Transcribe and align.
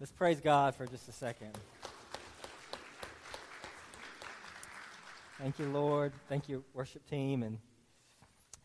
Let's 0.00 0.12
praise 0.12 0.40
God 0.40 0.74
for 0.74 0.86
just 0.86 1.10
a 1.10 1.12
second. 1.12 1.58
Thank 5.38 5.58
you, 5.58 5.66
Lord. 5.66 6.14
Thank 6.26 6.48
you, 6.48 6.64
worship 6.72 7.06
team, 7.06 7.42
and 7.42 7.58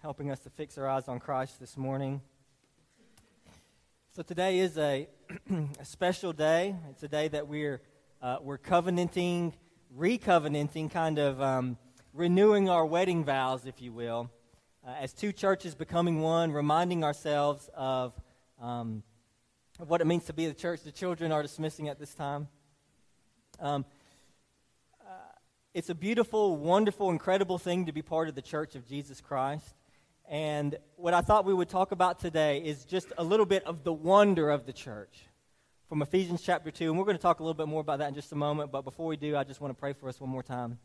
helping 0.02 0.32
us 0.32 0.40
to 0.40 0.50
fix 0.50 0.78
our 0.78 0.88
eyes 0.88 1.10
on 1.10 1.20
Christ 1.20 1.60
this 1.60 1.76
morning. 1.76 2.22
So 4.16 4.24
today 4.24 4.60
is 4.60 4.78
a, 4.78 5.10
a 5.78 5.84
special 5.84 6.32
day. 6.32 6.74
It's 6.92 7.04
a 7.04 7.10
day 7.10 7.28
that 7.28 7.50
we're 7.50 7.82
uh, 8.22 8.38
we're 8.42 8.58
covenanting, 8.58 9.56
recovenanting, 9.94 10.90
kind 10.90 11.20
of 11.20 11.42
um, 11.42 11.78
renewing 12.14 12.70
our 12.70 12.86
wedding 12.86 13.26
vows, 13.26 13.66
if 13.66 13.82
you 13.82 13.92
will, 13.92 14.32
uh, 14.88 14.94
as 15.02 15.12
two 15.12 15.34
churches 15.34 15.76
becoming 15.76 16.22
one, 16.22 16.54
reminding 16.54 17.04
ourselves 17.04 17.70
of. 17.76 18.14
Um, 18.62 19.04
of 19.80 19.90
what 19.90 20.02
it 20.02 20.06
means 20.06 20.26
to 20.26 20.34
be 20.34 20.48
the 20.48 20.54
church. 20.54 20.82
The 20.84 20.92
children 20.92 21.32
are 21.32 21.42
dismissing 21.42 21.90
at 21.90 22.00
this 22.00 22.14
time. 22.14 22.48
Um, 23.60 23.86
uh, 25.02 25.12
it's 25.74 25.90
a 25.90 25.96
beautiful, 25.96 26.56
wonderful, 26.56 27.10
incredible 27.10 27.58
thing 27.58 27.86
to 27.86 27.92
be 27.92 28.02
part 28.02 28.30
of 28.30 28.36
the 28.36 28.42
church 28.42 28.76
of 28.76 28.88
Jesus 28.88 29.22
Christ. 29.22 29.76
And 30.28 30.78
what 30.96 31.14
I 31.14 31.22
thought 31.22 31.46
we 31.46 31.54
would 31.54 31.70
talk 31.70 31.92
about 31.92 32.20
today 32.20 32.60
is 32.60 32.86
just 32.86 33.12
a 33.18 33.24
little 33.24 33.46
bit 33.46 33.64
of 33.66 33.84
the 33.84 33.94
wonder 33.94 34.50
of 34.50 34.66
the 34.66 34.74
church 34.74 35.26
from 35.88 36.02
Ephesians 36.02 36.42
chapter 36.42 36.72
2. 36.72 36.90
And 36.90 36.98
we're 36.98 37.06
going 37.06 37.18
to 37.18 37.22
talk 37.22 37.40
a 37.40 37.44
little 37.44 37.54
bit 37.54 37.68
more 37.68 37.82
about 37.82 38.00
that 38.00 38.08
in 38.08 38.16
just 38.16 38.32
a 38.32 38.36
moment. 38.36 38.72
But 38.72 38.84
before 38.84 39.08
we 39.08 39.18
do, 39.18 39.36
I 39.36 39.44
just 39.44 39.62
want 39.62 39.76
to 39.76 39.80
pray 39.80 39.94
for 39.94 40.10
us 40.10 40.20
one 40.20 40.30
more 40.30 40.44
time. 40.44 40.80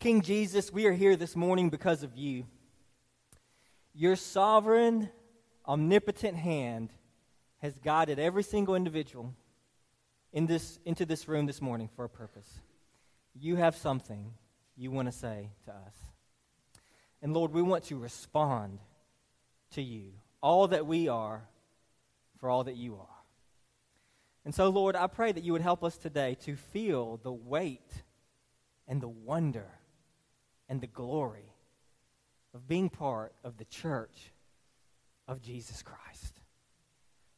King 0.00 0.22
Jesus, 0.22 0.72
we 0.72 0.86
are 0.86 0.92
here 0.92 1.14
this 1.14 1.36
morning 1.36 1.70
because 1.70 2.02
of 2.02 2.16
you. 2.16 2.46
Your 3.94 4.16
sovereign, 4.16 5.10
omnipotent 5.68 6.36
hand 6.36 6.90
has 7.62 7.78
guided 7.78 8.18
every 8.18 8.42
single 8.42 8.74
individual 8.74 9.32
in 10.32 10.46
this, 10.46 10.80
into 10.84 11.06
this 11.06 11.28
room 11.28 11.46
this 11.46 11.62
morning 11.62 11.88
for 11.94 12.04
a 12.04 12.08
purpose. 12.08 12.48
You 13.34 13.56
have 13.56 13.76
something 13.76 14.34
you 14.76 14.90
want 14.90 15.06
to 15.06 15.12
say 15.12 15.50
to 15.66 15.70
us. 15.70 15.94
And 17.22 17.32
Lord, 17.32 17.52
we 17.52 17.62
want 17.62 17.84
to 17.84 17.96
respond 17.96 18.80
to 19.74 19.82
you, 19.82 20.12
all 20.42 20.68
that 20.68 20.86
we 20.86 21.08
are, 21.08 21.44
for 22.40 22.50
all 22.50 22.64
that 22.64 22.76
you 22.76 22.96
are. 22.96 23.06
And 24.44 24.52
so, 24.52 24.68
Lord, 24.68 24.96
I 24.96 25.06
pray 25.06 25.30
that 25.30 25.44
you 25.44 25.52
would 25.52 25.62
help 25.62 25.84
us 25.84 25.96
today 25.96 26.36
to 26.42 26.56
feel 26.56 27.20
the 27.22 27.32
weight 27.32 28.02
and 28.88 29.00
the 29.00 29.08
wonder 29.08 29.68
and 30.68 30.80
the 30.80 30.88
glory 30.88 31.54
of 32.52 32.66
being 32.66 32.90
part 32.90 33.32
of 33.44 33.56
the 33.56 33.64
church 33.64 34.32
of 35.28 35.40
Jesus 35.40 35.82
Christ. 35.82 36.31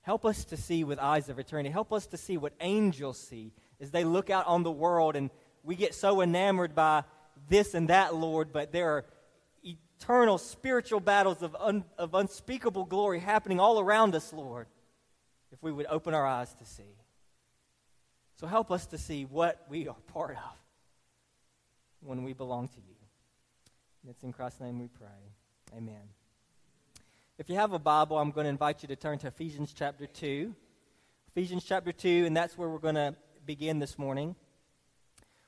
Help 0.05 0.27
us 0.27 0.44
to 0.44 0.56
see 0.58 0.84
with 0.84 0.98
eyes 0.98 1.30
of 1.30 1.38
eternity. 1.38 1.70
Help 1.70 1.91
us 1.91 2.06
to 2.08 2.19
see 2.19 2.36
what 2.36 2.52
angels 2.60 3.19
see 3.19 3.52
as 3.80 3.91
they 3.91 4.05
look 4.05 4.28
out 4.28 4.46
on 4.46 4.62
the 4.62 4.70
world 4.70 5.16
and 5.16 5.30
we 5.62 5.77
get 5.77 5.94
so 5.94 6.20
enamored 6.20 6.74
by 6.74 7.05
this 7.48 7.72
and 7.72 7.88
that, 7.88 8.14
Lord, 8.14 8.52
but 8.52 8.70
there 8.70 8.91
are 8.91 9.05
eternal 9.62 10.36
spiritual 10.36 11.00
battles 11.00 11.42
of, 11.42 11.56
un, 11.58 11.84
of 11.96 12.14
unspeakable 12.14 12.84
glory 12.84 13.19
happening 13.19 13.58
all 13.58 13.80
around 13.80 14.14
us, 14.14 14.30
Lord, 14.30 14.66
if 15.52 15.62
we 15.62 15.72
would 15.72 15.86
open 15.86 16.12
our 16.12 16.27
eyes 16.27 16.52
to 16.56 16.66
see. 16.66 16.98
So 18.39 18.46
help 18.46 18.70
us 18.70 18.84
to 18.89 18.98
see 18.98 19.24
what 19.24 19.64
we 19.70 19.89
are 19.89 19.96
part 20.12 20.33
of 20.36 20.58
when 22.00 22.24
we 22.24 22.34
belong 22.34 22.68
to 22.68 22.77
you. 22.77 22.96
And 24.02 24.11
it's 24.11 24.22
in 24.22 24.34
Christ's 24.34 24.61
name 24.61 24.78
we 24.78 24.89
pray. 24.89 25.08
Amen. 25.74 26.02
If 27.36 27.50
you 27.50 27.56
have 27.56 27.72
a 27.72 27.80
Bible, 27.80 28.16
I'm 28.16 28.30
going 28.30 28.44
to 28.44 28.48
invite 28.48 28.82
you 28.82 28.88
to 28.88 28.94
turn 28.94 29.18
to 29.18 29.27
Ephesians 29.27 29.74
chapter 29.77 30.06
2. 30.06 30.54
Ephesians 31.32 31.64
chapter 31.64 31.90
2, 31.90 32.27
and 32.27 32.36
that's 32.36 32.56
where 32.56 32.68
we're 32.68 32.78
going 32.78 32.94
to 32.94 33.16
begin 33.44 33.80
this 33.80 33.98
morning. 33.98 34.36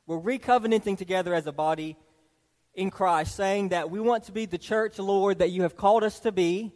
We're 0.04 0.18
recovenanting 0.18 0.98
together 0.98 1.32
as 1.32 1.46
a 1.46 1.52
body 1.52 1.96
in 2.74 2.90
Christ, 2.90 3.36
saying 3.36 3.68
that 3.68 3.88
we 3.88 4.00
want 4.00 4.24
to 4.24 4.32
be 4.32 4.46
the 4.46 4.58
church, 4.58 4.98
Lord, 4.98 5.38
that 5.38 5.52
you 5.52 5.62
have 5.62 5.76
called 5.76 6.02
us 6.02 6.18
to 6.20 6.32
be 6.32 6.72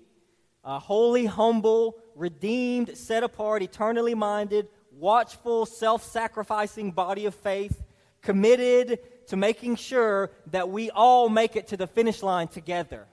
a 0.63 0.79
holy, 0.79 1.27
humble, 1.27 1.97
redeemed, 2.15 2.97
set 2.97 3.25
apart, 3.25 3.63
eternally 3.63 4.15
minded, 4.15 4.69
watchful, 4.93 5.67
self 5.67 6.05
sacrificing 6.05 6.93
body 6.93 7.27
of 7.27 7.35
faith, 7.35 7.83
committed 8.23 9.01
to 9.27 9.37
making 9.37 9.75
sure 9.75 10.31
that 10.53 10.69
we 10.69 10.89
all 10.91 11.29
make 11.29 11.57
it 11.57 11.67
to 11.67 11.77
the 11.77 11.89
finish 11.89 12.23
line 12.23 12.47
together. 12.47 13.09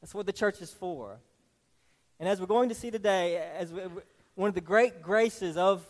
That's 0.00 0.14
what 0.14 0.26
the 0.26 0.32
church 0.32 0.60
is 0.60 0.72
for. 0.72 1.18
And 2.20 2.28
as 2.28 2.40
we're 2.40 2.46
going 2.46 2.68
to 2.68 2.74
see 2.74 2.90
today, 2.90 3.36
as 3.56 3.72
we, 3.72 3.82
one 4.34 4.48
of 4.48 4.54
the 4.54 4.60
great 4.60 5.02
graces 5.02 5.56
of 5.56 5.84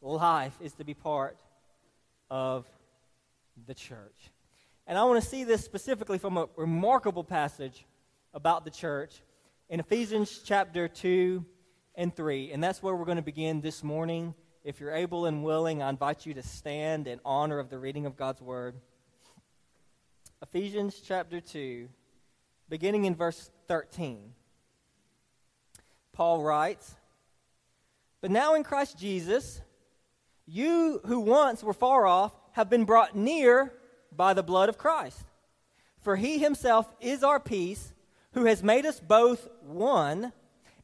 life 0.00 0.56
is 0.60 0.72
to 0.74 0.84
be 0.84 0.94
part 0.94 1.38
of 2.30 2.66
the 3.66 3.74
church. 3.74 4.30
And 4.86 4.96
I 4.96 5.04
want 5.04 5.22
to 5.22 5.28
see 5.28 5.44
this 5.44 5.64
specifically 5.64 6.18
from 6.18 6.36
a 6.36 6.48
remarkable 6.56 7.24
passage 7.24 7.84
about 8.34 8.64
the 8.64 8.70
church 8.70 9.22
in 9.68 9.80
Ephesians 9.80 10.42
chapter 10.44 10.88
2 10.88 11.44
and 11.94 12.14
3. 12.14 12.52
And 12.52 12.62
that's 12.62 12.82
where 12.82 12.94
we're 12.94 13.04
going 13.04 13.16
to 13.16 13.22
begin 13.22 13.60
this 13.60 13.82
morning. 13.82 14.34
If 14.62 14.80
you're 14.80 14.94
able 14.94 15.26
and 15.26 15.42
willing, 15.42 15.82
I 15.82 15.88
invite 15.88 16.26
you 16.26 16.34
to 16.34 16.42
stand 16.42 17.08
in 17.08 17.20
honor 17.24 17.58
of 17.58 17.70
the 17.70 17.78
reading 17.78 18.06
of 18.06 18.16
God's 18.16 18.42
word. 18.42 18.76
Ephesians 20.42 21.00
chapter 21.04 21.40
2, 21.40 21.88
beginning 22.68 23.04
in 23.04 23.14
verse 23.14 23.50
13. 23.68 24.32
Paul 26.12 26.42
writes, 26.42 26.94
But 28.20 28.30
now 28.30 28.54
in 28.54 28.64
Christ 28.64 28.98
Jesus, 28.98 29.60
you 30.46 31.00
who 31.06 31.20
once 31.20 31.62
were 31.62 31.72
far 31.72 32.06
off 32.06 32.32
have 32.52 32.70
been 32.70 32.84
brought 32.84 33.14
near 33.14 33.72
by 34.10 34.32
the 34.32 34.42
blood 34.42 34.68
of 34.68 34.78
Christ. 34.78 35.24
For 36.00 36.16
he 36.16 36.38
himself 36.38 36.94
is 37.00 37.22
our 37.22 37.40
peace, 37.40 37.92
who 38.32 38.44
has 38.44 38.62
made 38.62 38.86
us 38.86 39.00
both 39.00 39.48
one, 39.62 40.32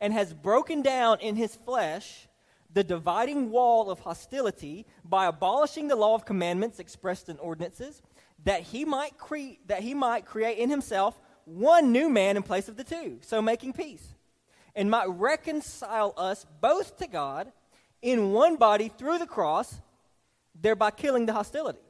and 0.01 0.13
has 0.13 0.35
broken 0.35 0.83
down 0.83 1.21
in 1.21 1.37
his 1.37 1.55
flesh 1.55 2.29
the 2.75 2.83
dividing 2.83 3.51
wall 3.51 3.91
of 3.91 4.01
hostility 4.01 4.85
by 5.05 5.27
abolishing 5.27 5.89
the 5.89 5.97
law 5.97 6.15
of 6.15 6.25
commandments 6.25 6.81
expressed 6.81 7.29
in 7.29 7.39
ordinances, 7.39 8.03
that 8.45 8.63
he 8.63 8.85
might, 8.85 9.17
cre- 9.17 9.59
that 9.67 9.83
he 9.83 9.95
might 9.95 10.27
create 10.27 10.59
in 10.59 10.71
himself 10.71 11.21
one 11.45 11.93
new 11.93 12.09
man 12.09 12.37
in 12.37 12.43
place 12.43 12.69
of 12.69 12.77
the 12.77 12.85
two, 12.85 13.19
so 13.23 13.43
making 13.43 13.73
peace, 13.73 14.15
and 14.75 14.91
might 14.91 15.09
reconcile 15.09 16.15
us 16.17 16.47
both 16.61 16.99
to 16.99 17.07
God 17.07 17.53
in 18.01 18.33
one 18.33 18.57
body 18.57 18.89
through 18.89 19.19
the 19.19 19.27
cross, 19.27 19.81
thereby 20.61 20.91
killing 20.91 21.27
the 21.27 21.33
hostility. 21.33 21.81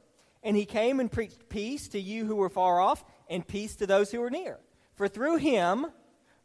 And 0.43 0.57
he 0.57 0.65
came 0.65 0.99
and 0.99 1.11
preached 1.11 1.49
peace 1.49 1.87
to 1.89 1.99
you 1.99 2.25
who 2.25 2.35
were 2.35 2.49
far 2.49 2.79
off, 2.79 3.03
and 3.29 3.47
peace 3.47 3.75
to 3.77 3.87
those 3.87 4.11
who 4.11 4.19
were 4.19 4.29
near. 4.29 4.59
For 4.95 5.07
through 5.07 5.37
him, 5.37 5.87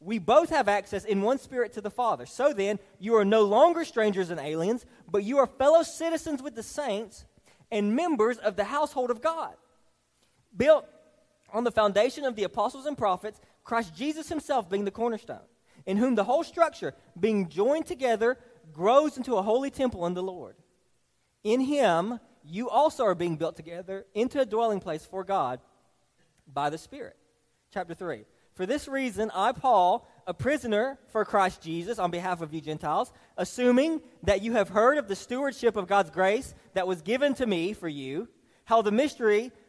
we 0.01 0.19
both 0.19 0.51
have 0.51 0.69
access 0.69 1.05
in 1.05 1.23
one 1.23 1.39
spirit 1.39 1.73
to 1.73 1.81
the 1.81 1.91
Father. 1.91 2.25
So 2.25 2.53
then, 2.53 2.79
you 2.99 3.17
are 3.17 3.25
no 3.25 3.43
longer 3.43 3.85
strangers 3.85 4.31
and 4.31 4.41
aliens, 4.41 4.87
but 5.11 5.25
you 5.25 5.39
are 5.39 5.47
fellow 5.47 5.83
citizens 5.83 6.41
with 6.43 6.55
the 6.55 6.63
saints 6.63 7.27
and 7.71 7.97
members 7.97 8.39
of 8.39 8.57
the 8.57 8.65
household 8.65 9.11
of 9.11 9.21
God, 9.21 9.55
built 10.57 10.87
on 11.53 11.65
the 11.65 11.71
foundation 11.71 12.25
of 12.25 12.37
the 12.37 12.45
apostles 12.45 12.87
and 12.87 12.97
prophets, 12.97 13.41
Christ 13.65 13.95
Jesus 13.95 14.29
himself 14.29 14.69
being 14.69 14.85
the 14.85 14.91
cornerstone, 14.91 15.47
in 15.87 15.97
whom 15.97 16.15
the 16.15 16.25
whole 16.25 16.45
structure, 16.45 16.95
being 17.19 17.49
joined 17.49 17.87
together, 17.87 18.39
grows 18.73 19.17
into 19.17 19.37
a 19.37 19.43
holy 19.43 19.71
temple 19.71 20.07
in 20.07 20.15
the 20.15 20.23
Lord. 20.23 20.57
In 21.45 21.61
him, 21.61 22.21
you 22.45 22.69
also 22.69 23.05
are 23.05 23.15
being 23.15 23.37
built 23.37 23.57
together 23.57 24.07
into 24.15 24.41
a 24.41 24.47
dwelling 24.47 24.81
place 24.81 25.05
for 25.05 25.25
God 25.25 25.61
by 26.47 26.71
the 26.71 26.79
Spirit. 26.79 27.17
Chapter 27.73 27.95
3. 27.95 28.25
For 28.55 28.67
this 28.67 28.89
reason, 28.89 29.31
I, 29.35 29.53
Paul, 29.53 30.09
a 30.27 30.35
prisoner 30.35 30.99
for 31.13 31.25
Christ 31.25 31.63
Jesus 31.63 31.99
on 31.99 32.11
behalf 32.11 32.41
of 32.41 32.53
you 32.53 32.61
Gentiles, 32.61 33.13
assuming 33.37 34.01
that 34.25 34.43
you 34.43 34.53
have 34.55 34.71
heard 34.71 34.99
of 34.99 35.07
the 35.07 35.15
stewardship 35.15 35.77
of 35.77 35.87
God's 35.87 36.11
grace 36.11 36.55
that 36.75 36.87
was 36.87 37.03
given 37.03 37.35
to 37.35 37.47
me 37.47 37.73
for 37.73 37.89
you, 37.89 38.29
how 38.65 38.83
the 38.83 38.91
mystery 38.91 39.53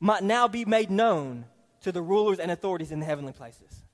might 0.00 0.24
now 0.24 0.48
be 0.48 0.64
made 0.64 0.90
known 0.90 1.44
to 1.82 1.92
the 1.92 2.02
rulers 2.02 2.38
and 2.38 2.50
authorities 2.50 2.90
in 2.90 3.00
the 3.00 3.06
heavenly 3.06 3.32
places. 3.32 3.84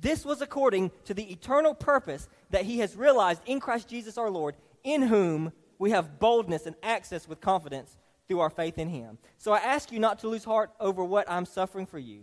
This 0.00 0.24
was 0.24 0.40
according 0.40 0.92
to 1.06 1.14
the 1.14 1.30
eternal 1.32 1.74
purpose 1.74 2.28
that 2.50 2.64
he 2.64 2.78
has 2.78 2.96
realized 2.96 3.42
in 3.46 3.58
Christ 3.58 3.88
Jesus 3.88 4.16
our 4.16 4.30
Lord, 4.30 4.54
in 4.84 5.02
whom 5.02 5.52
we 5.78 5.90
have 5.90 6.20
boldness 6.20 6.66
and 6.66 6.76
access 6.82 7.28
with 7.28 7.40
confidence 7.40 7.96
through 8.28 8.40
our 8.40 8.50
faith 8.50 8.78
in 8.78 8.88
him. 8.88 9.18
So 9.38 9.52
I 9.52 9.58
ask 9.58 9.90
you 9.90 9.98
not 9.98 10.20
to 10.20 10.28
lose 10.28 10.44
heart 10.44 10.70
over 10.78 11.04
what 11.04 11.28
I'm 11.28 11.46
suffering 11.46 11.86
for 11.86 11.98
you, 11.98 12.22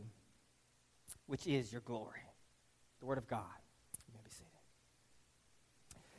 which 1.27 1.47
is 1.47 1.71
your 1.71 1.81
glory. 1.81 2.19
The 2.99 3.05
Word 3.05 3.17
of 3.17 3.27
God. 3.27 3.43
You 4.07 4.13
may 4.13 4.21
be 4.23 4.29
seated. 4.29 4.47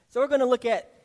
So 0.09 0.21
we're 0.21 0.29
going 0.29 0.41
to 0.41 0.47
look 0.47 0.65
at 0.65 0.96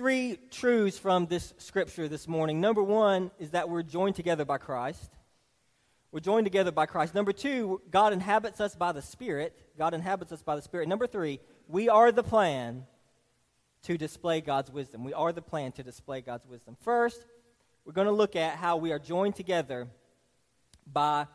three 0.00 0.38
truths 0.50 0.96
from 0.96 1.26
this 1.26 1.52
scripture 1.58 2.08
this 2.08 2.26
morning. 2.26 2.58
Number 2.58 2.82
one 2.82 3.30
is 3.38 3.50
that 3.50 3.68
we're 3.68 3.82
joined 3.82 4.16
together 4.16 4.46
by 4.46 4.56
Christ. 4.56 5.10
We're 6.10 6.20
joined 6.20 6.46
together 6.46 6.72
by 6.72 6.86
Christ. 6.86 7.14
Number 7.14 7.34
two, 7.34 7.82
God 7.90 8.14
inhabits 8.14 8.62
us 8.62 8.74
by 8.74 8.92
the 8.92 9.02
Spirit. 9.02 9.54
God 9.76 9.92
inhabits 9.92 10.32
us 10.32 10.42
by 10.42 10.56
the 10.56 10.62
Spirit. 10.62 10.88
Number 10.88 11.06
three, 11.06 11.38
we 11.68 11.90
are 11.90 12.12
the 12.12 12.22
plan 12.22 12.86
to 13.82 13.98
display 13.98 14.40
God's 14.40 14.70
wisdom. 14.70 15.04
We 15.04 15.12
are 15.12 15.34
the 15.34 15.42
plan 15.42 15.70
to 15.72 15.82
display 15.82 16.22
God's 16.22 16.46
wisdom. 16.46 16.78
First, 16.80 17.26
we're 17.84 17.92
going 17.92 18.06
to 18.06 18.10
look 18.10 18.36
at 18.36 18.56
how 18.56 18.78
we 18.78 18.92
are 18.92 18.98
joined 18.98 19.36
together 19.36 19.86
by 20.90 21.26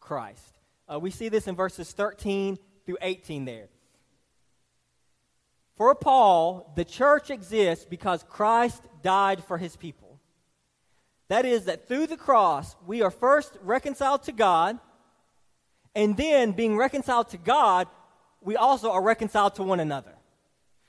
Christ. 0.00 0.60
Uh, 0.90 0.98
we 0.98 1.10
see 1.10 1.28
this 1.28 1.46
in 1.46 1.56
verses 1.56 1.92
13 1.92 2.56
through 2.86 2.96
18 3.02 3.44
there. 3.44 3.68
For 5.76 5.94
Paul, 5.94 6.72
the 6.76 6.84
church 6.84 7.30
exists 7.30 7.84
because 7.84 8.24
Christ 8.28 8.82
died 9.02 9.42
for 9.44 9.58
his 9.58 9.76
people. 9.76 10.20
That 11.28 11.44
is, 11.44 11.64
that 11.64 11.88
through 11.88 12.06
the 12.06 12.16
cross, 12.16 12.76
we 12.86 13.02
are 13.02 13.10
first 13.10 13.56
reconciled 13.62 14.24
to 14.24 14.32
God, 14.32 14.78
and 15.94 16.16
then 16.16 16.52
being 16.52 16.76
reconciled 16.76 17.30
to 17.30 17.38
God, 17.38 17.88
we 18.40 18.56
also 18.56 18.92
are 18.92 19.02
reconciled 19.02 19.54
to 19.56 19.62
one 19.62 19.80
another. 19.80 20.14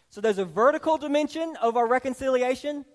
So 0.09 0.21
there's 0.21 0.37
a 0.37 0.45
vertical 0.45 0.97
dimension 0.97 1.55
of 1.61 1.77
our 1.77 1.88
reconciliation 1.88 2.85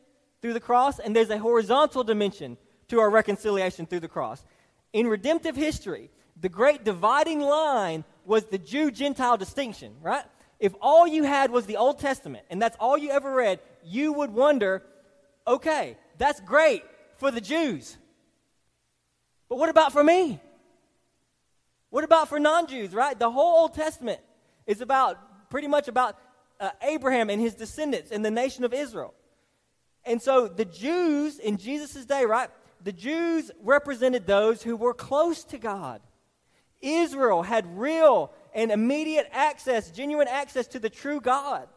through 0.43 0.53
the 0.53 0.61
cross, 0.61 0.99
and 0.99 1.15
there's 1.15 1.31
a 1.31 1.39
horizontal 1.39 2.05
dimension 2.05 2.57
to 2.89 3.01
our 3.01 3.11
reconciliation 3.11 3.87
through 3.87 4.01
the 4.01 4.09
cross. 4.09 4.45
In 4.93 5.07
redemptive 5.07 5.57
history, 5.57 6.11
the 6.41 6.49
great 6.49 6.85
dividing 6.85 7.41
line 7.41 8.05
was 8.25 8.45
the 8.47 8.59
Jew 8.59 8.91
Gentile 8.91 9.37
distinction, 9.37 9.95
right? 10.01 10.25
If 10.61 10.75
all 10.81 11.07
you 11.07 11.25
had 11.25 11.51
was 11.51 11.67
the 11.67 11.79
Old 11.79 11.99
Testament 11.99 12.45
and 12.51 12.61
that's 12.61 12.77
all 12.79 12.97
you 12.97 13.11
ever 13.11 13.35
read, 13.35 13.61
you 13.83 14.13
would 14.13 14.31
wonder 14.31 14.83
okay, 15.47 15.97
that's 16.19 16.41
great 16.41 16.85
for 17.17 17.31
the 17.31 17.41
Jews. 17.41 17.97
But 19.49 19.59
what 19.59 19.69
about 19.69 19.93
for 19.93 20.05
me? 20.05 20.39
What 21.89 22.05
about 22.05 22.29
for 22.29 22.39
non 22.39 22.67
Jews, 22.67 22.95
right? 22.95 23.19
The 23.19 23.31
whole 23.31 23.63
Old 23.63 23.75
Testament 23.75 24.21
is 24.67 24.81
about 24.81 25.51
pretty 25.51 25.67
much 25.67 25.89
about 25.89 26.17
uh, 26.61 26.71
Abraham 26.83 27.31
and 27.31 27.41
his 27.41 27.55
descendants 27.55 28.13
and 28.13 28.25
the 28.25 28.31
nation 28.31 28.65
of 28.65 28.73
Israel. 28.73 29.15
And 30.05 30.23
so 30.23 30.47
the 30.47 30.65
Jews 30.65 31.39
in 31.39 31.57
Jesus' 31.57 32.05
day, 32.05 32.25
right? 32.25 32.49
The 32.83 32.93
Jews 32.93 33.51
represented 33.63 34.27
those 34.27 34.63
who 34.63 34.77
were 34.77 34.95
close 34.95 35.43
to 35.45 35.59
God. 35.59 36.01
Israel 36.81 37.43
had 37.43 37.79
real 37.79 38.33
and 38.55 38.71
immediate 38.71 39.29
access, 39.33 39.91
genuine 39.91 40.29
access 40.29 40.67
to 40.69 40.79
the 40.79 40.91
true 40.91 41.21
God. 41.21 41.69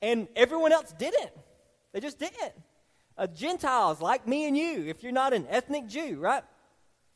And 0.00 0.28
everyone 0.34 0.72
else 0.72 0.92
didn't. 0.98 1.30
They 1.92 2.00
just 2.00 2.18
didn't. 2.18 2.52
Uh, 3.16 3.26
Gentiles 3.26 4.00
like 4.00 4.26
me 4.26 4.46
and 4.46 4.56
you, 4.56 4.84
if 4.86 5.02
you're 5.02 5.12
not 5.12 5.32
an 5.32 5.46
ethnic 5.48 5.86
Jew, 5.86 6.18
right? 6.18 6.42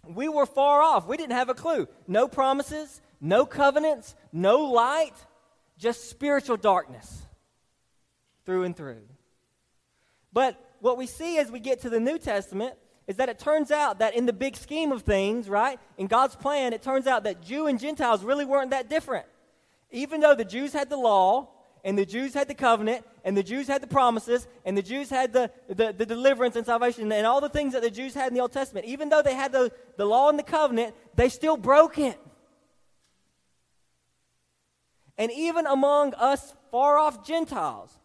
We 0.07 0.29
were 0.29 0.47
far 0.47 0.83
off. 0.83 1.07
We 1.07 1.17
didn't 1.17 1.33
have 1.33 1.49
a 1.49 1.55
clue. 1.55 1.89
No 2.07 2.29
promises, 2.29 3.01
no 3.21 3.47
covenants, 3.47 4.15
no 4.33 4.71
light, 4.71 5.15
just 5.79 6.09
spiritual 6.09 6.57
darkness 6.57 7.27
through 8.45 8.65
and 8.65 8.77
through. 8.77 9.03
But 10.33 10.63
what 10.81 10.99
we 10.99 11.07
see 11.07 11.39
as 11.39 11.51
we 11.51 11.61
get 11.61 11.81
to 11.83 11.91
the 11.91 11.99
New 11.99 12.19
Testament 12.19 12.75
is 13.07 13.17
that 13.17 13.29
it 13.29 13.39
turns 13.39 13.71
out 13.71 14.01
that 14.01 14.15
in 14.15 14.27
the 14.27 14.33
big 14.33 14.57
scheme 14.57 14.91
of 14.91 15.03
things, 15.03 15.49
right, 15.49 15.79
in 15.97 16.07
God's 16.07 16.35
plan, 16.35 16.73
it 16.73 16.83
turns 16.83 17.07
out 17.07 17.25
that 17.25 17.43
Jew 17.43 17.67
and 17.67 17.79
Gentiles 17.79 18.25
really 18.25 18.45
weren't 18.45 18.71
that 18.71 18.91
different. 18.91 19.27
Even 19.91 20.21
though 20.21 20.35
the 20.35 20.45
Jews 20.45 20.73
had 20.73 20.91
the 20.91 20.97
law, 20.97 21.49
and 21.85 21.97
the 21.97 22.05
Jews 22.05 22.35
had 22.35 22.49
the 22.49 22.55
covenant, 22.55 23.07
and 23.25 23.37
the 23.37 23.45
Jews 23.45 23.69
had 23.69 23.81
the 23.81 23.87
promises, 23.87 24.49
and 24.65 24.77
the 24.77 24.83
Jews 24.83 25.09
had 25.09 25.33
the, 25.33 25.53
the, 25.69 25.95
the, 25.97 26.05
deliverance 26.05 26.57
and 26.57 26.67
salvation, 26.67 27.13
and 27.13 27.27
all 27.27 27.41
the 27.41 27.49
things 27.49 27.75
that 27.75 27.83
the 27.83 27.91
Jews 27.93 28.13
had 28.13 28.27
in 28.27 28.35
the 28.35 28.41
Old 28.41 28.53
Testament, 28.53 28.87
even 28.87 29.09
though 29.09 29.23
they 29.23 29.35
had 29.35 29.53
the, 29.53 29.71
the 29.97 30.05
law 30.05 30.29
and 30.29 30.37
the 30.37 30.43
covenant, 30.43 30.97
they 31.15 31.29
still 31.29 31.57
broke 31.57 31.97
it. 31.97 32.19
And 35.17 35.31
even 35.31 35.65
among 35.67 36.15
us 36.15 36.55
far 36.73 36.99
off 36.99 37.25
Gentiles, 37.25 37.97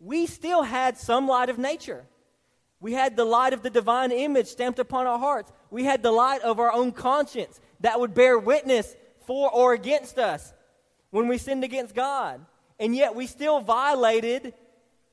we 0.00 0.26
still 0.26 0.62
had 0.62 0.96
some 0.96 1.28
light 1.28 1.50
of 1.50 1.58
nature. 1.58 2.06
We 2.80 2.94
had 2.94 3.14
the 3.14 3.24
light 3.24 3.52
of 3.52 3.62
the 3.62 3.70
divine 3.70 4.10
image 4.10 4.46
stamped 4.46 4.78
upon 4.78 5.06
our 5.06 5.18
hearts. 5.18 5.52
We 5.70 5.84
had 5.84 6.02
the 6.02 6.12
light 6.12 6.40
of 6.40 6.58
our 6.58 6.72
own 6.72 6.92
conscience 6.92 7.60
that 7.80 8.00
would 8.00 8.14
bear 8.14 8.38
witness 8.38 8.96
for 9.26 9.50
or 9.50 9.74
against 9.74 10.18
us 10.18 10.52
when 11.10 11.28
we 11.28 11.38
sinned 11.38 11.62
against 11.62 11.94
God. 11.94 12.44
And 12.78 12.96
yet 12.96 13.14
we 13.14 13.26
still 13.26 13.60
violated 13.60 14.54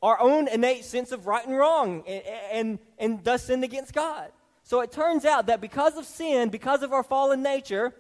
our 0.01 0.19
own 0.19 0.47
innate 0.47 0.85
sense 0.85 1.11
of 1.11 1.27
right 1.27 1.45
and 1.45 1.57
wrong 1.57 2.03
and, 2.07 2.23
and, 2.51 2.79
and 2.97 3.23
thus 3.23 3.45
sinned 3.45 3.63
against 3.63 3.93
God. 3.93 4.31
So 4.63 4.81
it 4.81 4.91
turns 4.91 5.25
out 5.25 5.47
that 5.47 5.59
because 5.59 5.97
of 5.97 6.05
sin, 6.05 6.49
because 6.49 6.83
of 6.83 6.93
our 6.93 7.03
fallen 7.03 7.41
nature, 7.41 7.93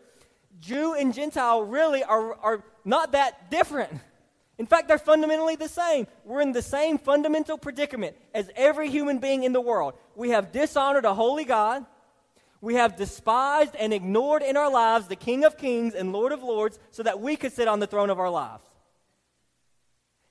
Jew 0.59 0.93
and 0.93 1.13
Gentile 1.13 1.63
really 1.63 2.03
are, 2.03 2.35
are 2.35 2.63
not 2.85 3.11
that 3.11 3.51
different. 3.51 3.91
In 4.57 4.65
fact, 4.65 4.87
they're 4.87 4.97
fundamentally 4.97 5.55
the 5.55 5.69
same. 5.69 6.07
We're 6.25 6.41
in 6.41 6.51
the 6.51 6.63
same 6.63 6.97
fundamental 6.97 7.57
predicament 7.57 8.15
as 8.33 8.49
every 8.55 8.89
human 8.89 9.19
being 9.19 9.43
in 9.43 9.53
the 9.53 9.61
world. 9.61 9.93
We 10.15 10.31
have 10.31 10.51
dishonored 10.51 11.05
a 11.05 11.13
holy 11.13 11.45
God. 11.45 11.85
We 12.59 12.73
have 12.75 12.95
despised 12.95 13.75
and 13.75 13.93
ignored 13.93 14.41
in 14.41 14.57
our 14.57 14.71
lives 14.71 15.07
the 15.07 15.15
King 15.15 15.45
of 15.45 15.57
Kings 15.57 15.93
and 15.93 16.11
Lord 16.11 16.31
of 16.31 16.41
Lords 16.41 16.79
so 16.89 17.03
that 17.03 17.19
we 17.19 17.35
could 17.35 17.53
sit 17.53 17.67
on 17.67 17.79
the 17.79 17.87
throne 17.87 18.09
of 18.09 18.19
our 18.19 18.31
lives. 18.31 18.65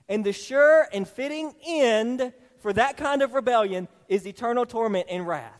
And 0.08 0.24
the 0.24 0.32
sure 0.32 0.88
and 0.92 1.06
fitting 1.06 1.54
end 1.64 2.32
for 2.58 2.72
that 2.72 2.96
kind 2.96 3.22
of 3.22 3.34
rebellion 3.34 3.86
is 4.08 4.26
eternal 4.26 4.66
torment 4.66 5.06
and 5.08 5.26
wrath. 5.26 5.52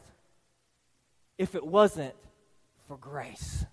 If 1.38 1.54
it 1.54 1.64
wasn't 1.64 2.14
for 2.88 2.96
grace. 2.96 3.64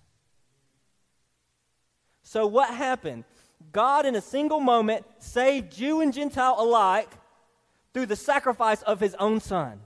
So, 2.22 2.46
what 2.46 2.72
happened? 2.72 3.24
God, 3.72 4.06
in 4.06 4.14
a 4.14 4.20
single 4.20 4.60
moment, 4.60 5.04
saved 5.18 5.72
Jew 5.72 6.00
and 6.00 6.12
Gentile 6.12 6.56
alike 6.58 7.10
through 7.92 8.06
the 8.06 8.16
sacrifice 8.16 8.82
of 8.82 9.00
his 9.00 9.14
own 9.16 9.40
son. 9.40 9.80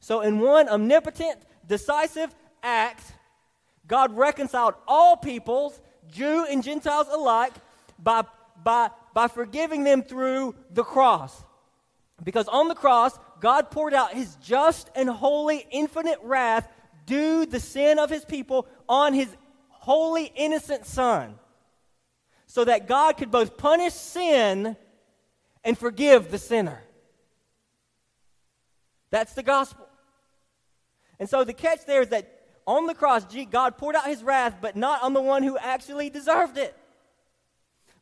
So, 0.00 0.20
in 0.20 0.40
one 0.40 0.68
omnipotent, 0.68 1.40
decisive 1.66 2.34
act, 2.62 3.12
God 3.86 4.16
reconciled 4.16 4.74
all 4.86 5.16
peoples, 5.16 5.80
Jew 6.10 6.46
and 6.48 6.62
Gentiles 6.62 7.06
alike, 7.10 7.52
by, 7.98 8.24
by, 8.62 8.90
by 9.12 9.28
forgiving 9.28 9.84
them 9.84 10.02
through 10.02 10.54
the 10.70 10.84
cross. 10.84 11.44
Because 12.22 12.48
on 12.48 12.68
the 12.68 12.74
cross, 12.74 13.18
God 13.40 13.70
poured 13.70 13.94
out 13.94 14.12
his 14.12 14.36
just 14.36 14.90
and 14.94 15.08
holy, 15.08 15.66
infinite 15.70 16.18
wrath 16.22 16.68
due 17.06 17.44
the 17.44 17.60
sin 17.60 17.98
of 17.98 18.08
his 18.08 18.24
people 18.24 18.66
on 18.88 19.12
his 19.12 19.28
holy, 19.68 20.32
innocent 20.34 20.86
son 20.86 21.38
so 22.54 22.64
that 22.64 22.86
God 22.86 23.16
could 23.16 23.32
both 23.32 23.56
punish 23.56 23.94
sin 23.94 24.76
and 25.64 25.76
forgive 25.76 26.30
the 26.30 26.38
sinner. 26.38 26.80
That's 29.10 29.32
the 29.32 29.42
gospel. 29.42 29.88
And 31.18 31.28
so 31.28 31.42
the 31.42 31.52
catch 31.52 31.84
there 31.84 32.02
is 32.02 32.10
that 32.10 32.30
on 32.64 32.86
the 32.86 32.94
cross, 32.94 33.26
God 33.50 33.76
poured 33.76 33.96
out 33.96 34.06
his 34.06 34.22
wrath, 34.22 34.58
but 34.60 34.76
not 34.76 35.02
on 35.02 35.14
the 35.14 35.20
one 35.20 35.42
who 35.42 35.58
actually 35.58 36.10
deserved 36.10 36.56
it, 36.56 36.76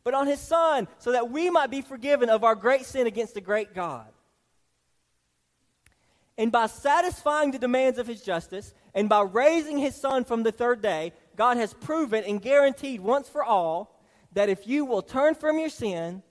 but 0.04 0.12
on 0.12 0.26
his 0.26 0.38
son, 0.38 0.86
so 0.98 1.12
that 1.12 1.30
we 1.30 1.48
might 1.48 1.70
be 1.70 1.80
forgiven 1.80 2.28
of 2.28 2.44
our 2.44 2.54
great 2.54 2.84
sin 2.84 3.06
against 3.06 3.32
the 3.32 3.40
great 3.40 3.74
God. 3.74 4.08
And 6.36 6.52
by 6.52 6.66
satisfying 6.66 7.52
the 7.52 7.58
demands 7.58 7.98
of 7.98 8.06
his 8.06 8.20
justice, 8.20 8.74
and 8.94 9.08
by 9.08 9.22
raising 9.22 9.78
his 9.78 9.94
son 9.96 10.24
from 10.24 10.42
the 10.42 10.52
third 10.52 10.82
day, 10.82 11.14
God 11.36 11.56
has 11.56 11.72
proven 11.72 12.22
and 12.24 12.42
guaranteed 12.42 13.00
once 13.00 13.30
for 13.30 13.42
all 13.42 13.91
that 14.34 14.48
if 14.48 14.66
you 14.66 14.84
will 14.84 15.02
turn 15.02 15.34
from 15.34 15.58
your 15.58 15.68
sin 15.68 16.22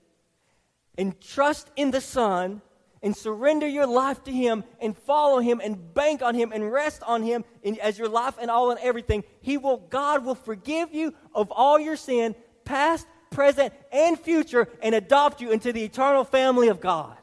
and 0.98 1.20
trust 1.20 1.70
in 1.76 1.90
the 1.90 2.00
Son 2.00 2.60
and 3.02 3.16
surrender 3.16 3.66
your 3.66 3.86
life 3.86 4.22
to 4.24 4.32
Him 4.32 4.64
and 4.80 4.96
follow 4.96 5.40
Him 5.40 5.60
and 5.62 5.94
bank 5.94 6.22
on 6.22 6.34
Him 6.34 6.52
and 6.52 6.72
rest 6.72 7.02
on 7.04 7.22
Him 7.22 7.44
in, 7.62 7.78
as 7.80 7.98
your 7.98 8.08
life 8.08 8.34
and 8.40 8.50
all 8.50 8.70
and 8.70 8.80
everything, 8.80 9.24
He 9.40 9.58
will, 9.58 9.78
God 9.78 10.24
will 10.24 10.34
forgive 10.34 10.94
you 10.94 11.14
of 11.34 11.50
all 11.50 11.80
your 11.80 11.96
sin, 11.96 12.34
past, 12.64 13.06
present, 13.30 13.72
and 13.92 14.18
future, 14.18 14.68
and 14.82 14.94
adopt 14.94 15.40
you 15.40 15.50
into 15.50 15.72
the 15.72 15.82
eternal 15.82 16.24
family 16.24 16.68
of 16.68 16.80
God. 16.80 17.16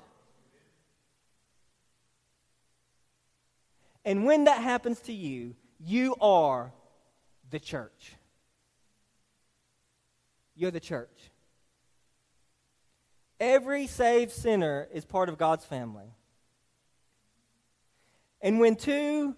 And 4.04 4.26
when 4.26 4.46
that 4.46 4.62
happens 4.62 5.00
to 5.02 5.14
you, 5.14 5.56
you 5.80 6.16
are 6.20 6.74
the 7.52 7.60
church. 7.60 8.14
You're 10.60 10.72
the 10.72 10.82
church. 10.82 11.32
Every 13.40 13.88
saved 13.88 14.34
sinner 14.34 14.90
is 14.94 15.06
part 15.06 15.30
of 15.30 15.38
God's 15.38 15.64
family. 15.64 16.14
And 18.42 18.60
when 18.60 18.76
two 18.76 19.38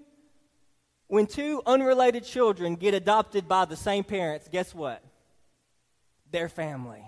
when 1.06 1.28
two 1.28 1.62
unrelated 1.68 2.24
children 2.24 2.74
get 2.74 2.96
adopted 2.96 3.48
by 3.48 3.66
the 3.66 3.76
same 3.76 4.04
parents, 4.04 4.48
guess 4.52 4.74
what? 4.74 5.04
They're 6.32 6.50
family. 6.50 7.04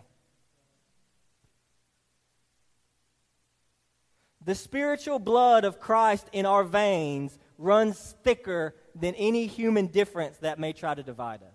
The 4.46 4.54
spiritual 4.54 5.18
blood 5.18 5.64
of 5.64 5.80
Christ 5.80 6.28
in 6.34 6.46
our 6.46 6.64
veins 6.64 7.40
runs 7.58 8.16
thicker 8.24 8.76
than 8.94 9.16
any 9.16 9.48
human 9.48 9.88
difference 9.88 10.38
that 10.38 10.60
may 10.60 10.74
try 10.74 10.94
to 10.94 11.02
divide 11.02 11.42
us. 11.42 11.53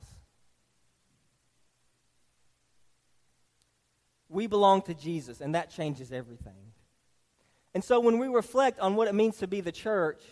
We 4.29 4.47
belong 4.47 4.83
to 4.83 4.95
Jesus, 4.95 5.41
and 5.41 5.55
that 5.55 5.71
changes 5.71 6.13
everything. 6.13 6.73
And 7.75 7.83
so 7.85 8.01
when 8.01 8.19
we 8.19 8.29
reflect 8.29 8.81
on 8.81 8.97
what 8.97 9.09
it 9.09 9.15
means 9.15 9.39
to 9.39 9.47
be 9.47 9.61
the 9.61 9.73
church 9.73 10.23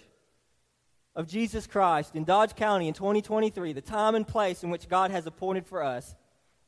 of 1.14 1.28
Jesus 1.28 1.66
Christ 1.66 2.14
in 2.14 2.24
Dodge 2.24 2.54
County 2.54 2.88
in 2.88 2.94
2023, 2.94 3.72
the 3.72 3.80
time 3.80 4.14
and 4.14 4.26
place 4.26 4.62
in 4.62 4.70
which 4.70 4.88
God 4.88 5.10
has 5.10 5.26
appointed 5.26 5.66
for 5.66 5.82
us, 5.82 6.14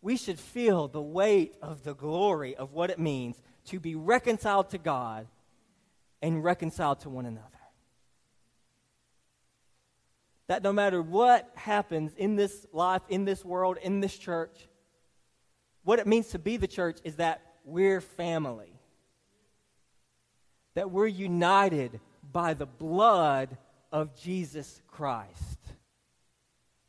we 0.01 0.17
should 0.17 0.39
feel 0.39 0.89
the 0.89 1.03
weight 1.03 1.57
of 1.61 1.83
the 1.83 1.95
glory 1.95 2.55
of 2.57 2.73
what 2.73 2.91
it 2.91 2.99
means 2.99 3.41
to 3.67 3.81
be 3.81 3.95
reconciled 3.95 4.71
to 4.71 4.79
God 4.79 5.27
and 6.23 6.43
reconciled 6.43 7.01
to 7.01 7.11
one 7.11 7.27
another. 7.27 7.45
That 10.47 10.63
no 10.63 10.73
matter 10.73 11.03
what 11.03 11.51
happens 11.57 12.15
in 12.15 12.37
this 12.37 12.67
life, 12.73 13.03
in 13.09 13.27
this 13.27 13.45
world, 13.45 13.77
in 13.83 14.01
this 14.01 14.17
church, 14.17 14.69
what 15.89 15.99
it 15.99 16.07
means 16.07 16.27
to 16.29 16.39
be 16.39 16.59
the 16.59 16.67
church 16.67 16.99
is 17.03 17.17
that 17.17 17.41
we're 17.65 18.03
family. 18.03 18.71
That 20.75 20.91
we're 20.91 21.07
united 21.07 21.99
by 22.31 22.53
the 22.53 22.67
blood 22.67 23.57
of 23.91 24.15
Jesus 24.15 24.83
Christ. 24.87 25.59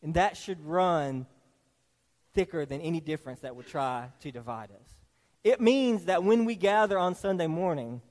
And 0.04 0.16
that 0.16 0.36
should 0.36 0.60
run 0.66 1.28
thicker 2.34 2.66
than 2.66 2.82
any 2.82 3.00
difference 3.00 3.40
that 3.40 3.56
would 3.56 3.68
try 3.68 4.10
to 4.20 4.34
divide 4.34 4.72
us. 4.72 4.90
It 5.46 5.62
means 5.62 6.04
that 6.06 6.26
when 6.26 6.44
we 6.44 6.56
gather 6.56 7.00
on 7.00 7.16
Sunday 7.16 7.48
morning, 7.48 8.02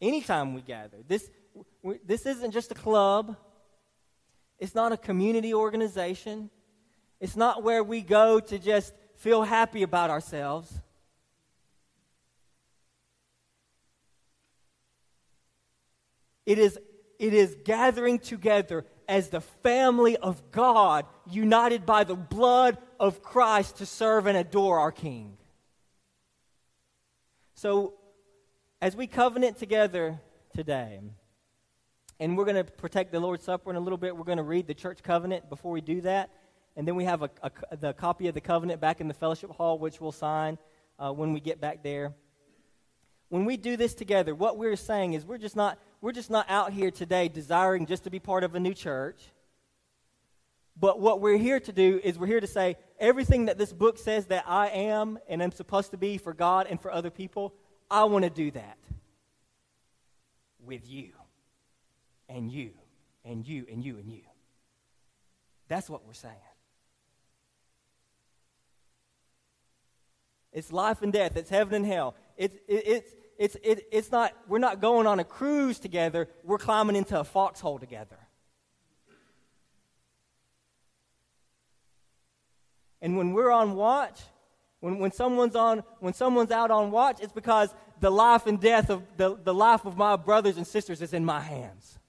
anytime 0.00 0.52
we 0.52 0.62
gather, 0.62 0.96
this, 1.06 1.30
this 2.04 2.26
isn't 2.26 2.50
just 2.50 2.72
a 2.72 2.74
club, 2.74 3.36
it's 4.58 4.74
not 4.74 4.90
a 4.90 4.96
community 4.96 5.54
organization, 5.54 6.50
it's 7.20 7.36
not 7.36 7.62
where 7.62 7.84
we 7.84 8.00
go 8.00 8.40
to 8.40 8.58
just 8.58 8.94
feel 9.18 9.42
happy 9.42 9.82
about 9.82 10.10
ourselves. 10.10 10.72
It 16.46 16.58
is, 16.58 16.78
it 17.18 17.34
is 17.34 17.56
gathering 17.64 18.20
together 18.20 18.86
as 19.06 19.28
the 19.28 19.40
family 19.40 20.16
of 20.16 20.50
God, 20.50 21.04
united 21.30 21.84
by 21.84 22.04
the 22.04 22.14
blood 22.14 22.78
of 22.98 23.22
Christ 23.22 23.78
to 23.78 23.86
serve 23.86 24.26
and 24.26 24.36
adore 24.36 24.78
our 24.78 24.92
King. 24.92 25.36
So, 27.54 27.94
as 28.80 28.94
we 28.94 29.06
covenant 29.06 29.58
together 29.58 30.20
today, 30.54 31.00
and 32.20 32.36
we're 32.36 32.44
going 32.44 32.64
to 32.64 32.70
protect 32.70 33.12
the 33.12 33.20
Lord's 33.20 33.44
Supper 33.44 33.70
in 33.70 33.76
a 33.76 33.80
little 33.80 33.98
bit, 33.98 34.16
we're 34.16 34.24
going 34.24 34.38
to 34.38 34.44
read 34.44 34.66
the 34.66 34.74
church 34.74 35.02
covenant 35.02 35.48
before 35.48 35.72
we 35.72 35.80
do 35.80 36.00
that. 36.02 36.30
And 36.78 36.86
then 36.86 36.94
we 36.94 37.04
have 37.06 37.22
a, 37.22 37.30
a, 37.42 37.76
the 37.76 37.92
copy 37.92 38.28
of 38.28 38.34
the 38.34 38.40
covenant 38.40 38.80
back 38.80 39.00
in 39.00 39.08
the 39.08 39.14
fellowship 39.14 39.50
hall, 39.50 39.80
which 39.80 40.00
we'll 40.00 40.12
sign 40.12 40.58
uh, 40.96 41.10
when 41.10 41.32
we 41.32 41.40
get 41.40 41.60
back 41.60 41.82
there. 41.82 42.14
When 43.30 43.44
we 43.44 43.56
do 43.56 43.76
this 43.76 43.94
together, 43.94 44.32
what 44.32 44.56
we're 44.56 44.76
saying 44.76 45.14
is 45.14 45.26
we're 45.26 45.38
just 45.38 45.56
not 45.56 45.80
we're 46.00 46.12
just 46.12 46.30
not 46.30 46.48
out 46.48 46.72
here 46.72 46.92
today 46.92 47.26
desiring 47.26 47.86
just 47.86 48.04
to 48.04 48.10
be 48.10 48.20
part 48.20 48.44
of 48.44 48.54
a 48.54 48.60
new 48.60 48.74
church. 48.74 49.20
But 50.78 51.00
what 51.00 51.20
we're 51.20 51.36
here 51.36 51.58
to 51.58 51.72
do 51.72 52.00
is 52.04 52.16
we're 52.16 52.28
here 52.28 52.38
to 52.38 52.46
say 52.46 52.76
everything 53.00 53.46
that 53.46 53.58
this 53.58 53.72
book 53.72 53.98
says 53.98 54.26
that 54.26 54.44
I 54.46 54.68
am 54.68 55.18
and 55.28 55.42
am 55.42 55.50
supposed 55.50 55.90
to 55.90 55.96
be 55.96 56.16
for 56.16 56.32
God 56.32 56.68
and 56.70 56.80
for 56.80 56.92
other 56.92 57.10
people, 57.10 57.54
I 57.90 58.04
want 58.04 58.22
to 58.22 58.30
do 58.30 58.52
that 58.52 58.78
with 60.60 60.88
you 60.88 61.10
and 62.28 62.52
you 62.52 62.70
and 63.24 63.44
you 63.44 63.66
and 63.68 63.84
you 63.84 63.96
and 63.96 64.08
you. 64.08 64.22
That's 65.66 65.90
what 65.90 66.06
we're 66.06 66.12
saying. 66.12 66.36
It's 70.58 70.72
life 70.72 71.02
and 71.02 71.12
death. 71.12 71.36
It's 71.36 71.50
heaven 71.50 71.72
and 71.72 71.86
hell. 71.86 72.16
It's, 72.36 72.56
it, 72.66 72.82
it's, 72.86 73.14
it's, 73.38 73.56
it, 73.62 73.86
it's 73.92 74.10
not, 74.10 74.32
we're 74.48 74.58
not 74.58 74.80
going 74.80 75.06
on 75.06 75.20
a 75.20 75.24
cruise 75.24 75.78
together. 75.78 76.28
We're 76.42 76.58
climbing 76.58 76.96
into 76.96 77.18
a 77.18 77.22
foxhole 77.22 77.78
together. 77.78 78.18
And 83.00 83.16
when 83.16 83.32
we're 83.32 83.52
on 83.52 83.76
watch, 83.76 84.20
when, 84.80 84.98
when, 84.98 85.12
someone's 85.12 85.54
on, 85.54 85.84
when 86.00 86.12
someone's 86.12 86.50
out 86.50 86.72
on 86.72 86.90
watch, 86.90 87.20
it's 87.20 87.32
because 87.32 87.72
the 88.00 88.10
life 88.10 88.48
and 88.48 88.60
death 88.60 88.90
of 88.90 89.04
the, 89.16 89.36
the 89.36 89.54
life 89.54 89.84
of 89.84 89.96
my 89.96 90.16
brothers 90.16 90.56
and 90.56 90.66
sisters 90.66 91.00
is 91.00 91.12
in 91.14 91.24
my 91.24 91.40
hands. 91.40 92.00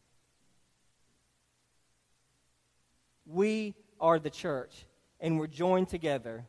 We 3.28 3.76
are 4.02 4.18
the 4.18 4.32
church, 4.32 4.88
and 5.20 5.38
we're 5.38 5.46
joined 5.46 5.90
together 5.90 6.48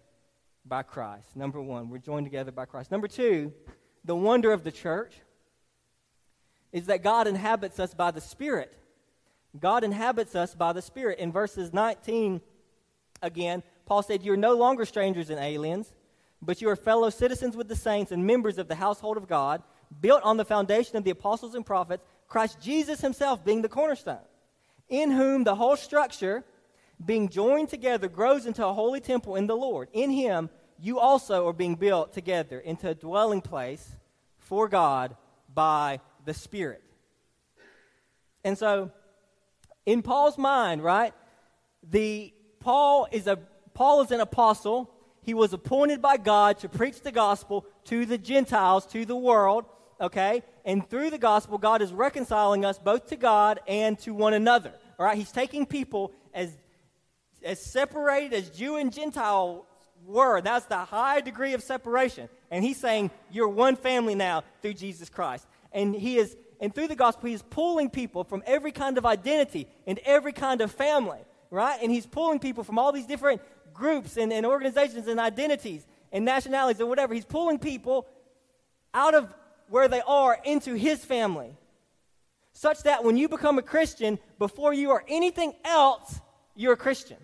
by 0.71 0.85
Christ. 0.85 1.37
Number 1.37 1.61
one, 1.61 1.91
we're 1.91 1.99
joined 1.99 2.25
together 2.25 2.53
by 2.53 2.65
Christ. 2.65 2.93
Number 2.93 3.09
two, 3.09 3.53
the 4.05 4.15
wonder 4.15 4.53
of 4.53 4.63
the 4.65 4.71
church 4.71 5.13
is 6.73 6.87
that 6.87 7.03
God 7.03 7.27
inhabits 7.27 7.81
us 7.81 7.93
by 7.93 8.13
the 8.13 8.21
Spirit. 8.21 8.73
God 9.59 9.83
inhabits 9.83 10.37
us 10.37 10.55
by 10.55 10.73
the 10.73 10.81
Spirit. 10.81 11.19
In 11.19 11.33
verses 11.33 11.75
19, 11.75 12.41
again, 13.21 13.65
Paul 13.85 14.05
said, 14.05 14.23
You're 14.23 14.37
no 14.37 14.55
longer 14.55 14.85
strangers 14.85 15.29
and 15.29 15.41
aliens, 15.41 15.93
but 16.41 16.63
you 16.63 16.71
are 16.71 16.77
fellow 16.77 17.11
citizens 17.11 17.57
with 17.57 17.67
the 17.67 17.77
saints 17.77 18.13
and 18.13 18.25
members 18.25 18.57
of 18.57 18.69
the 18.69 18.77
household 18.77 19.17
of 19.17 19.27
God, 19.27 19.63
built 20.01 20.23
on 20.23 20.37
the 20.37 20.45
foundation 20.45 20.97
of 20.97 21.03
the 21.03 21.11
apostles 21.11 21.57
and 21.57 21.67
prophets, 21.67 22.05
Christ 22.29 22.61
Jesus 22.63 23.01
himself 23.01 23.45
being 23.45 23.61
the 23.61 23.69
cornerstone, 23.69 24.19
in 24.89 25.11
whom 25.11 25.43
the 25.43 25.57
whole 25.57 25.77
structure 25.77 26.45
being 27.05 27.29
joined 27.29 27.69
together, 27.69 28.09
grows 28.09 28.47
into 28.47 28.65
a 28.65 28.73
holy 28.73 29.01
temple 29.01 29.35
in 29.35 29.49
the 29.49 29.57
Lord. 29.57 29.89
In 29.93 30.11
him, 30.11 30.51
you 30.81 30.99
also 30.99 31.47
are 31.47 31.53
being 31.53 31.75
built 31.75 32.13
together 32.13 32.59
into 32.59 32.89
a 32.89 32.95
dwelling 32.95 33.41
place 33.43 33.97
for 34.39 34.69
God 34.69 35.17
by 35.53 36.01
the 36.25 36.35
Spirit. 36.35 36.83
And 38.45 38.57
so, 38.57 38.91
in 39.85 40.03
Paul's 40.03 40.39
mind, 40.39 40.83
right, 40.83 41.13
the 41.83 42.33
Paul 42.61 43.09
is 43.11 43.27
a 43.27 43.39
Paul 43.75 44.03
is 44.03 44.11
an 44.11 44.21
apostle. 44.21 44.91
He 45.23 45.35
was 45.35 45.53
appointed 45.53 46.01
by 46.01 46.17
God 46.17 46.59
to 46.61 46.69
preach 46.69 47.03
the 47.03 47.13
gospel 47.13 47.67
to 47.85 48.07
the 48.07 48.17
Gentiles, 48.17 48.87
to 48.87 49.05
the 49.05 49.17
world, 49.17 49.67
okay? 50.01 50.43
And 50.65 50.89
through 50.89 51.11
the 51.11 51.19
gospel, 51.19 51.59
God 51.59 51.83
is 51.83 51.93
reconciling 51.93 52.65
us 52.65 52.79
both 52.79 53.09
to 53.09 53.17
God 53.17 53.61
and 53.69 53.99
to 54.01 54.15
one 54.15 54.33
another. 54.33 54.73
All 54.99 55.05
right? 55.05 55.17
He's 55.17 55.33
taking 55.33 55.67
people 55.67 56.13
as 56.33 56.57
as 57.43 57.61
separated 57.61 58.33
as 58.35 58.51
Jew 58.51 58.77
and 58.77 58.93
Gentile 58.93 59.67
were. 60.05 60.41
That's 60.41 60.67
the 60.67 60.79
high 60.79 61.21
degree 61.21 61.55
of 61.55 61.63
separation. 61.63 62.29
And 62.51 62.65
he's 62.65 62.79
saying, 62.79 63.11
You're 63.31 63.49
one 63.49 63.77
family 63.77 64.15
now 64.15 64.45
through 64.63 64.75
Jesus 64.75 65.09
Christ. 65.09 65.47
And 65.73 65.95
he 65.95 66.19
is, 66.19 66.37
and 66.61 66.75
through 66.75 66.89
the 66.89 66.97
gospel, 66.97 67.29
he's 67.29 67.43
pulling 67.43 67.91
people 67.91 68.25
from 68.25 68.43
every 68.47 68.73
kind 68.73 68.99
of 68.99 69.07
identity 69.07 69.69
and 69.87 69.99
every 70.05 70.33
kind 70.33 70.61
of 70.61 70.71
family, 70.71 71.21
right? 71.51 71.79
And 71.83 71.91
he's 71.91 72.07
pulling 72.07 72.39
people 72.39 72.65
from 72.65 72.79
all 72.79 72.93
these 72.93 73.07
different 73.07 73.41
groups 73.73 74.17
and, 74.17 74.33
and 74.33 74.45
organizations 74.45 75.07
and 75.07 75.21
identities 75.21 75.87
and 76.13 76.25
nationalities 76.25 76.81
or 76.81 76.87
whatever. 76.87 77.15
He's 77.15 77.25
pulling 77.25 77.59
people 77.59 78.07
out 78.93 79.15
of 79.15 79.33
where 79.69 79.89
they 79.89 80.03
are 80.07 80.39
into 80.45 80.75
his 80.75 81.05
family. 81.05 81.57
Such 82.53 82.83
that 82.83 83.05
when 83.05 83.17
you 83.17 83.29
become 83.29 83.59
a 83.59 83.63
Christian, 83.63 84.19
before 84.39 84.75
you 84.75 84.91
are 84.91 85.05
anything 85.09 85.55
else, 85.65 86.21
you're 86.57 86.73
a 86.73 86.77
Christian. 86.77 87.17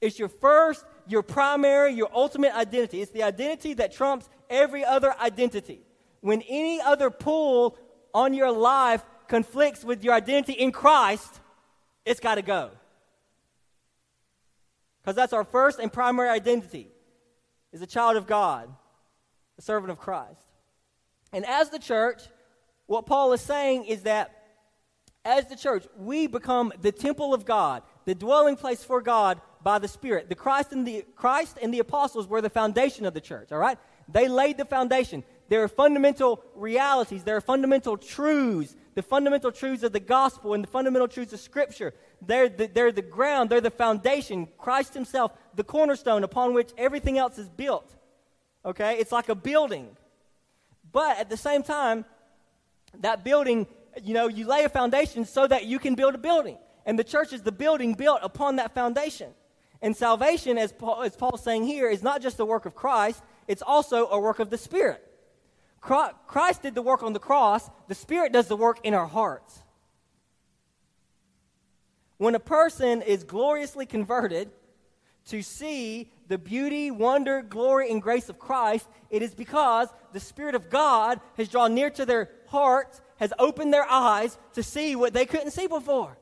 It's 0.00 0.18
your 0.18 0.28
first, 0.28 0.84
your 1.08 1.22
primary, 1.22 1.92
your 1.92 2.10
ultimate 2.14 2.54
identity. 2.54 3.00
It's 3.00 3.12
the 3.12 3.22
identity 3.22 3.74
that 3.74 3.92
trumps 3.92 4.28
every 4.50 4.84
other 4.84 5.14
identity. 5.20 5.80
when 6.20 6.42
any 6.48 6.80
other 6.80 7.08
pull 7.08 7.78
on 8.12 8.34
your 8.34 8.50
life 8.50 9.04
conflicts 9.28 9.84
with 9.84 10.02
your 10.02 10.14
identity 10.14 10.54
in 10.54 10.72
Christ, 10.72 11.40
it's 12.04 12.18
got 12.18 12.36
to 12.36 12.42
go. 12.42 12.70
Because 15.00 15.14
that's 15.14 15.32
our 15.32 15.44
first 15.44 15.78
and 15.78 15.92
primary 15.92 16.28
identity 16.28 16.88
is 17.72 17.80
a 17.80 17.86
child 17.86 18.16
of 18.16 18.26
God, 18.26 18.68
a 19.58 19.62
servant 19.62 19.92
of 19.92 19.98
Christ. 19.98 20.42
And 21.32 21.44
as 21.46 21.70
the 21.70 21.78
church, 21.78 22.22
what 22.86 23.06
Paul 23.06 23.32
is 23.32 23.40
saying 23.40 23.84
is 23.84 24.02
that 24.02 24.32
as 25.24 25.46
the 25.46 25.56
church, 25.56 25.84
we 25.96 26.26
become 26.26 26.72
the 26.80 26.92
temple 26.92 27.34
of 27.34 27.44
God, 27.44 27.82
the 28.04 28.14
dwelling 28.14 28.56
place 28.56 28.82
for 28.82 29.00
God 29.02 29.40
by 29.62 29.78
the 29.78 29.88
Spirit. 29.88 30.28
The 30.28 30.34
Christ 30.34 30.72
and 30.72 30.86
the 30.86 31.04
Christ 31.14 31.58
and 31.60 31.72
the 31.72 31.80
apostles 31.80 32.26
were 32.26 32.40
the 32.40 32.50
foundation 32.50 33.06
of 33.06 33.14
the 33.14 33.20
church, 33.20 33.52
all 33.52 33.58
right? 33.58 33.78
They 34.08 34.28
laid 34.28 34.58
the 34.58 34.64
foundation. 34.64 35.24
There 35.48 35.62
are 35.62 35.68
fundamental 35.68 36.42
realities, 36.54 37.22
there 37.24 37.36
are 37.36 37.40
fundamental 37.40 37.96
truths, 37.96 38.74
the 38.94 39.02
fundamental 39.02 39.52
truths 39.52 39.82
of 39.82 39.92
the 39.92 40.00
gospel 40.00 40.54
and 40.54 40.64
the 40.64 40.68
fundamental 40.68 41.06
truths 41.06 41.32
of 41.32 41.40
Scripture. 41.40 41.94
They're 42.20 42.48
the, 42.48 42.66
they're 42.66 42.92
the 42.92 43.02
ground, 43.02 43.50
they're 43.50 43.60
the 43.60 43.70
foundation. 43.70 44.48
Christ 44.58 44.94
Himself, 44.94 45.32
the 45.54 45.64
cornerstone 45.64 46.24
upon 46.24 46.54
which 46.54 46.70
everything 46.76 47.18
else 47.18 47.38
is 47.38 47.48
built. 47.48 47.94
Okay? 48.64 48.98
It's 48.98 49.12
like 49.12 49.28
a 49.28 49.34
building. 49.34 49.96
But 50.90 51.18
at 51.18 51.28
the 51.28 51.36
same 51.36 51.62
time, 51.62 52.04
that 53.00 53.22
building, 53.22 53.66
you 54.02 54.14
know, 54.14 54.28
you 54.28 54.46
lay 54.46 54.64
a 54.64 54.68
foundation 54.68 55.24
so 55.24 55.46
that 55.46 55.66
you 55.66 55.78
can 55.78 55.94
build 55.94 56.14
a 56.14 56.18
building. 56.18 56.58
And 56.86 56.98
the 56.98 57.04
church 57.04 57.32
is 57.32 57.42
the 57.42 57.52
building 57.52 57.94
built 57.94 58.20
upon 58.22 58.56
that 58.56 58.74
foundation. 58.74 59.32
And 59.86 59.96
salvation, 59.96 60.58
as, 60.58 60.72
Paul, 60.72 61.02
as 61.02 61.14
Paul's 61.14 61.44
saying 61.44 61.62
here, 61.62 61.88
is 61.88 62.02
not 62.02 62.20
just 62.20 62.38
the 62.38 62.44
work 62.44 62.66
of 62.66 62.74
Christ, 62.74 63.22
it's 63.46 63.62
also 63.62 64.08
a 64.08 64.18
work 64.18 64.40
of 64.40 64.50
the 64.50 64.58
Spirit. 64.58 65.00
Christ 65.80 66.62
did 66.62 66.74
the 66.74 66.82
work 66.82 67.04
on 67.04 67.12
the 67.12 67.20
cross, 67.20 67.70
the 67.86 67.94
Spirit 67.94 68.32
does 68.32 68.48
the 68.48 68.56
work 68.56 68.80
in 68.82 68.94
our 68.94 69.06
hearts. 69.06 69.62
When 72.16 72.34
a 72.34 72.40
person 72.40 73.00
is 73.00 73.22
gloriously 73.22 73.86
converted 73.86 74.50
to 75.26 75.40
see 75.40 76.10
the 76.26 76.36
beauty, 76.36 76.90
wonder, 76.90 77.40
glory, 77.40 77.88
and 77.88 78.02
grace 78.02 78.28
of 78.28 78.40
Christ, 78.40 78.88
it 79.08 79.22
is 79.22 79.36
because 79.36 79.86
the 80.12 80.18
Spirit 80.18 80.56
of 80.56 80.68
God 80.68 81.20
has 81.36 81.48
drawn 81.48 81.76
near 81.76 81.90
to 81.90 82.04
their 82.04 82.30
hearts, 82.48 83.00
has 83.18 83.32
opened 83.38 83.72
their 83.72 83.88
eyes 83.88 84.36
to 84.54 84.64
see 84.64 84.96
what 84.96 85.12
they 85.12 85.26
couldn't 85.26 85.52
see 85.52 85.68
before. 85.68 86.18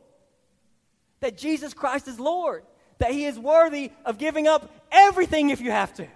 That 1.21 1.38
Jesus 1.38 1.73
Christ 1.73 2.09
is 2.09 2.21
Lord, 2.21 2.64
that 2.99 3.11
He 3.13 3.25
is 3.25 3.39
worthy 3.39 3.93
of 4.05 4.19
giving 4.19 4.47
up 4.47 4.71
everything 4.91 5.51
if 5.51 5.61
you 5.61 5.71
have 5.71 5.93
to, 5.95 6.07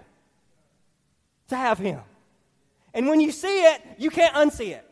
to 1.49 1.55
have 1.55 1.77
Him. 1.77 2.01
And 2.93 3.07
when 3.07 3.19
you 3.19 3.31
see 3.31 3.63
it, 3.65 3.81
you 3.97 4.09
can't 4.09 4.33
unsee 4.35 4.71
it. 4.71 4.85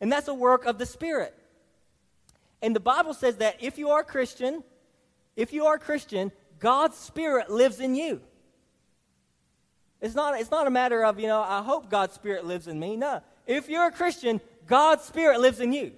And 0.00 0.10
that's 0.10 0.28
a 0.28 0.34
work 0.34 0.64
of 0.64 0.78
the 0.78 0.86
Spirit. 0.86 1.34
And 2.62 2.74
the 2.74 2.80
Bible 2.80 3.14
says 3.14 3.36
that 3.36 3.56
if 3.60 3.78
you 3.78 3.90
are 3.90 4.00
a 4.00 4.04
Christian, 4.04 4.62
if 5.36 5.52
you 5.52 5.66
are 5.66 5.74
a 5.74 5.78
Christian, 5.78 6.32
God's 6.58 6.96
Spirit 6.96 7.50
lives 7.50 7.80
in 7.80 7.94
you. 7.94 8.20
It's 10.00 10.14
not, 10.14 10.40
it's 10.40 10.50
not 10.50 10.66
a 10.66 10.70
matter 10.70 11.04
of, 11.04 11.18
you 11.18 11.26
know, 11.26 11.40
I 11.40 11.62
hope 11.62 11.90
God's 11.90 12.14
Spirit 12.14 12.44
lives 12.44 12.68
in 12.68 12.78
me. 12.78 12.96
No. 12.96 13.20
If 13.46 13.68
you're 13.68 13.86
a 13.86 13.92
Christian, 13.92 14.40
God's 14.66 15.04
Spirit 15.04 15.40
lives 15.40 15.60
in 15.60 15.72
you. 15.72 15.92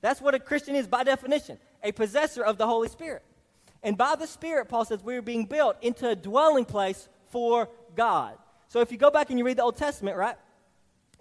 That's 0.00 0.20
what 0.20 0.34
a 0.34 0.38
Christian 0.38 0.74
is 0.74 0.86
by 0.86 1.04
definition 1.04 1.58
a 1.86 1.92
possessor 1.92 2.42
of 2.44 2.58
the 2.58 2.66
Holy 2.66 2.88
Spirit. 2.88 3.22
And 3.82 3.96
by 3.96 4.16
the 4.16 4.26
Spirit, 4.26 4.68
Paul 4.68 4.84
says, 4.84 5.02
we 5.02 5.16
are 5.16 5.22
being 5.22 5.44
built 5.44 5.76
into 5.80 6.08
a 6.08 6.16
dwelling 6.16 6.64
place 6.64 7.08
for 7.28 7.68
God. 7.94 8.36
So 8.68 8.80
if 8.80 8.90
you 8.90 8.98
go 8.98 9.10
back 9.10 9.30
and 9.30 9.38
you 9.38 9.44
read 9.44 9.58
the 9.58 9.62
Old 9.62 9.76
Testament, 9.76 10.16
right, 10.16 10.36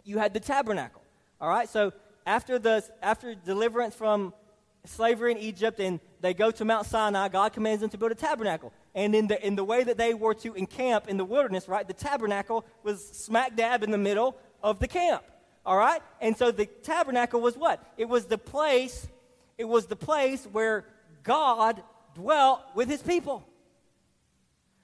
you 0.03 0.17
had 0.17 0.34
the 0.34 0.39
tabernacle. 0.39 1.01
All 1.39 1.50
right, 1.50 1.69
so 1.69 1.93
after, 2.25 2.57
the, 2.57 2.84
after 3.01 3.36
deliverance 3.36 3.93
from 3.93 4.34
slavery 4.86 5.31
in 5.31 5.38
Egypt 5.38 5.80
and 5.80 5.99
they 6.21 6.34
go 6.34 6.49
to 6.51 6.65
Mount 6.65 6.88
Sinai, 6.88 7.28
God 7.28 7.54
commands 7.54 7.82
them 7.82 7.89
to 7.91 7.97
build 7.97 8.12
a 8.12 8.15
tabernacle. 8.15 8.73
And 8.95 9.13
in 9.13 9.28
the, 9.28 9.45
in 9.45 9.56
the 9.56 9.63
way 9.63 9.84
that 9.84 9.97
they 9.97 10.13
were 10.13 10.34
to 10.36 10.54
encamp 10.54 11.08
in 11.08 11.17
the 11.17 11.25
wilderness, 11.25 11.67
right, 11.67 11.88
the 11.88 11.93
tabernacle 11.93 12.65
was 12.84 13.06
smack 13.06 13.56
dab 13.56 13.84
in 13.84 13.91
the 13.91 13.97
middle 13.97 14.38
of 14.63 14.80
the 14.80 14.88
camp. 14.88 15.23
All 15.65 15.78
right? 15.78 16.01
And 16.21 16.38
so 16.38 16.51
the 16.51 16.65
tabernacle 16.65 17.41
was 17.41 17.58
what? 17.58 17.84
It 17.97 18.08
was 18.10 18.25
the 18.25 18.38
place, 18.38 19.08
it 19.58 19.65
was 19.65 19.88
the 19.88 19.96
place 19.96 20.46
where 20.52 20.86
God 21.24 21.82
dwelt 22.13 22.62
with 22.74 22.89
his 22.89 23.02
people. 23.02 23.48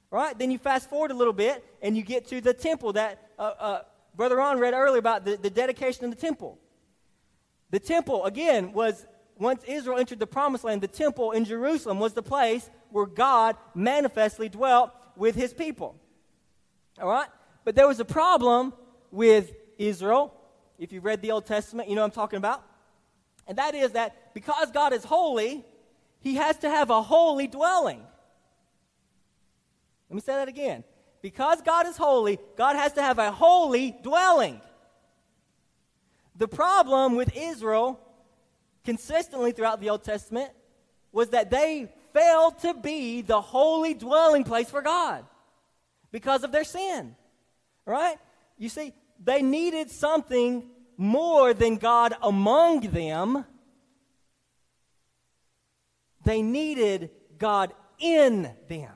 Right? 0.10 0.38
Then 0.38 0.52
you 0.52 0.58
fast 0.58 0.90
forward 0.90 1.12
a 1.12 1.14
little 1.14 1.34
bit 1.34 1.64
and 1.82 1.96
you 1.96 2.04
get 2.04 2.28
to 2.30 2.42
the 2.42 2.54
temple 2.54 2.94
that 2.94 3.30
uh, 3.40 3.42
uh, 3.42 3.82
Brother 4.16 4.38
Ron 4.38 4.60
read 4.60 4.74
earlier 4.74 5.00
about 5.00 5.24
the, 5.24 5.38
the 5.38 5.50
dedication 5.50 6.04
of 6.06 6.12
the 6.12 6.18
temple. 6.18 6.60
The 7.70 7.80
temple, 7.80 8.26
again, 8.26 8.74
was 8.74 9.06
once 9.38 9.64
Israel 9.64 9.98
entered 9.98 10.20
the 10.20 10.28
promised 10.28 10.66
land, 10.66 10.82
the 10.82 10.88
temple 10.88 11.32
in 11.32 11.46
Jerusalem 11.46 12.00
was 12.00 12.14
the 12.14 12.22
place 12.22 12.70
where 12.90 13.06
God 13.06 13.56
manifestly 13.74 14.50
dwelt 14.50 14.92
with 15.16 15.36
his 15.36 15.54
people. 15.54 15.96
All 17.02 17.10
right? 17.10 17.30
But 17.64 17.76
there 17.76 17.88
was 17.88 18.00
a 18.00 18.06
problem 18.06 18.74
with 19.12 19.54
Israel. 19.78 20.34
If 20.78 20.92
you've 20.92 21.06
read 21.06 21.22
the 21.22 21.32
Old 21.32 21.46
Testament, 21.46 21.90
you 21.90 21.96
know 21.96 22.02
what 22.02 22.08
I'm 22.08 22.12
talking 22.12 22.38
about. 22.38 22.64
And 23.52 23.58
that 23.58 23.76
is 23.76 23.92
that 23.92 24.34
because 24.34 24.72
God 24.72 24.94
is 24.94 25.04
holy, 25.04 25.66
he 26.22 26.36
has 26.36 26.58
to 26.60 26.70
have 26.70 26.90
a 26.90 27.02
holy 27.02 27.48
dwelling. 27.48 28.02
Let 30.10 30.16
me 30.16 30.22
say 30.22 30.36
that 30.36 30.48
again. 30.48 30.86
Because 31.22 31.62
God 31.62 31.86
is 31.86 31.98
holy, 31.98 32.40
God 32.56 32.78
has 32.78 32.94
to 32.94 33.02
have 33.02 33.20
a 33.20 33.30
holy 33.30 33.94
dwelling. 34.04 34.62
The 36.38 36.48
problem 36.48 37.18
with 37.18 37.36
Israel 37.36 38.00
consistently 38.86 39.52
throughout 39.52 39.82
the 39.82 39.90
Old 39.90 40.06
Testament 40.06 40.52
was 41.12 41.32
that 41.32 41.52
they 41.52 41.92
failed 42.14 42.58
to 42.60 42.74
be 42.74 43.22
the 43.22 43.42
holy 43.42 43.94
dwelling 43.94 44.46
place 44.46 44.70
for 44.70 44.82
God 44.82 45.26
because 46.10 46.46
of 46.46 46.54
their 46.54 46.64
sin. 46.64 47.18
Right? 47.86 48.16
You 48.58 48.70
see, 48.70 48.94
they 49.22 49.42
needed 49.42 49.92
something 49.92 50.70
more 50.97 51.54
than 51.54 51.77
God 51.77 52.13
among 52.21 52.82
them. 52.82 53.45
They 56.23 56.41
needed 56.41 57.10
God 57.38 57.73
in 57.99 58.54
them. 58.67 58.93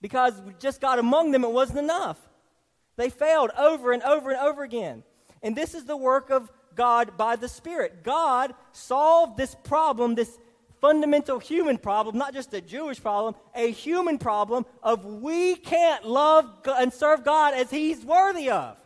Because 0.00 0.34
just 0.58 0.80
God 0.80 0.98
among 0.98 1.30
them, 1.30 1.44
it 1.44 1.50
wasn't 1.50 1.78
enough. 1.78 2.18
They 2.96 3.08
failed 3.08 3.50
over 3.58 3.92
and 3.92 4.02
over 4.02 4.30
and 4.30 4.38
over 4.38 4.62
again. 4.62 5.02
And 5.42 5.56
this 5.56 5.74
is 5.74 5.84
the 5.84 5.96
work 5.96 6.30
of 6.30 6.50
God 6.74 7.16
by 7.16 7.36
the 7.36 7.48
Spirit. 7.48 8.02
God 8.04 8.54
solved 8.72 9.36
this 9.36 9.56
problem, 9.64 10.14
this 10.14 10.38
fundamental 10.84 11.38
human 11.38 11.78
problem, 11.78 12.18
not 12.18 12.34
just 12.34 12.52
a 12.52 12.60
Jewish 12.60 13.00
problem, 13.00 13.34
a 13.54 13.70
human 13.70 14.18
problem 14.18 14.66
of 14.82 15.06
we 15.06 15.56
can't 15.56 16.04
love 16.06 16.44
and 16.76 16.92
serve 16.92 17.24
God 17.24 17.54
as 17.54 17.70
He's 17.70 18.04
worthy 18.04 18.50
of. 18.50 18.76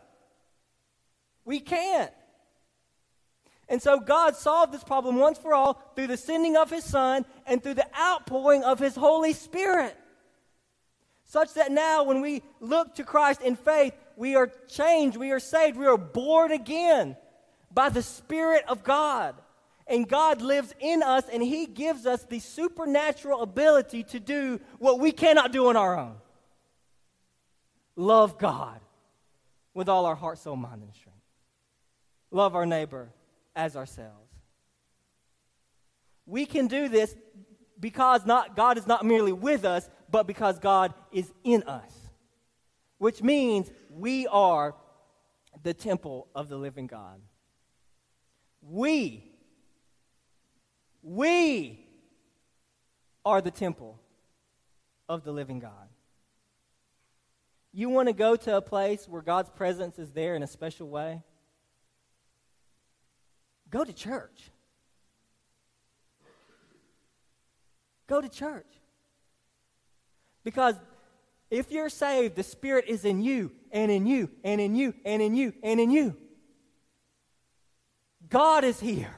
We 1.43 1.59
can't. 1.59 2.09
And 3.67 3.81
so 3.81 3.99
God 3.99 4.37
solved 4.37 4.71
this 4.71 4.81
problem 4.81 5.17
once 5.17 5.37
for 5.37 5.53
all 5.53 5.73
through 5.97 6.07
the 6.07 6.15
sending 6.15 6.55
of 6.55 6.69
His 6.69 6.85
Son 6.85 7.25
and 7.45 7.61
through 7.61 7.73
the 7.73 7.87
outpouring 7.99 8.63
of 8.63 8.79
His 8.79 8.95
Holy 8.95 9.33
Spirit. 9.33 9.93
Such 11.25 11.53
that 11.55 11.69
now, 11.69 12.03
when 12.03 12.21
we 12.21 12.43
look 12.61 12.95
to 12.95 13.03
Christ 13.03 13.41
in 13.41 13.57
faith, 13.57 13.93
we 14.15 14.37
are 14.37 14.49
changed, 14.69 15.17
we 15.17 15.31
are 15.31 15.39
saved, 15.41 15.75
we 15.75 15.85
are 15.85 15.97
born 15.97 16.53
again 16.53 17.17
by 17.73 17.89
the 17.89 18.01
Spirit 18.01 18.63
of 18.69 18.85
God. 18.85 19.35
And 19.89 20.07
God 20.07 20.41
lives 20.41 20.73
in 20.79 21.01
us, 21.01 21.25
and 21.31 21.41
He 21.41 21.65
gives 21.65 22.05
us 22.05 22.23
the 22.23 22.39
supernatural 22.39 23.41
ability 23.41 24.03
to 24.03 24.19
do 24.19 24.61
what 24.77 24.99
we 24.99 25.11
cannot 25.11 25.51
do 25.51 25.67
on 25.67 25.75
our 25.75 25.97
own 25.97 26.15
love 27.95 28.37
God 28.37 28.79
with 29.73 29.89
all 29.89 30.05
our 30.05 30.15
heart, 30.15 30.37
soul, 30.37 30.55
mind, 30.55 30.81
and 30.81 30.93
strength. 30.93 31.19
Love 32.31 32.55
our 32.55 32.65
neighbor 32.65 33.09
as 33.55 33.75
ourselves. 33.75 34.31
We 36.25 36.45
can 36.45 36.67
do 36.67 36.87
this 36.87 37.15
because 37.79 38.25
not, 38.25 38.55
God 38.55 38.77
is 38.77 38.87
not 38.87 39.05
merely 39.05 39.33
with 39.33 39.65
us, 39.65 39.89
but 40.11 40.27
because 40.27 40.59
God 40.59 40.93
is 41.11 41.31
in 41.43 41.63
us, 41.63 41.91
which 42.99 43.21
means 43.21 43.69
we 43.89 44.27
are 44.27 44.75
the 45.63 45.73
temple 45.73 46.27
of 46.35 46.49
the 46.49 46.57
living 46.57 46.87
God. 46.87 47.19
We, 48.61 49.28
we 51.01 51.85
are 53.25 53.41
the 53.41 53.51
temple 53.51 53.99
of 55.07 55.23
the 55.23 55.31
living 55.31 55.59
God. 55.59 55.89
You 57.71 57.89
want 57.89 58.07
to 58.07 58.13
go 58.13 58.35
to 58.35 58.57
a 58.57 58.61
place 58.61 59.07
where 59.07 59.21
God's 59.21 59.49
presence 59.49 59.99
is 59.99 60.11
there 60.11 60.35
in 60.35 60.43
a 60.43 60.47
special 60.47 60.89
way? 60.89 61.21
Go 63.69 63.83
to 63.83 63.93
church. 63.93 64.51
Go 68.07 68.21
to 68.21 68.29
church. 68.29 68.65
Because 70.43 70.75
If 71.49 71.71
you're 71.71 71.89
saved, 71.89 72.35
the 72.35 72.43
Spirit 72.43 72.85
is 72.87 73.05
in 73.05 73.21
you, 73.21 73.51
and 73.71 73.91
in 73.91 74.05
you, 74.05 74.29
and 74.43 74.61
in 74.61 74.75
you, 74.75 74.93
and 75.03 75.21
in 75.21 75.35
you, 75.35 75.53
and 75.63 75.79
in 75.79 75.89
you. 75.89 76.15
God 78.29 78.63
is 78.63 78.79
here 78.79 79.15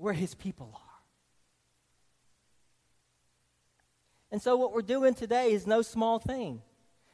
where 0.00 0.14
His 0.14 0.34
people 0.34 0.70
are. 0.74 0.80
And 4.32 4.40
so, 4.40 4.56
what 4.56 4.72
we're 4.72 4.82
doing 4.82 5.14
today 5.14 5.52
is 5.52 5.66
no 5.66 5.82
small 5.82 6.18
thing. 6.18 6.62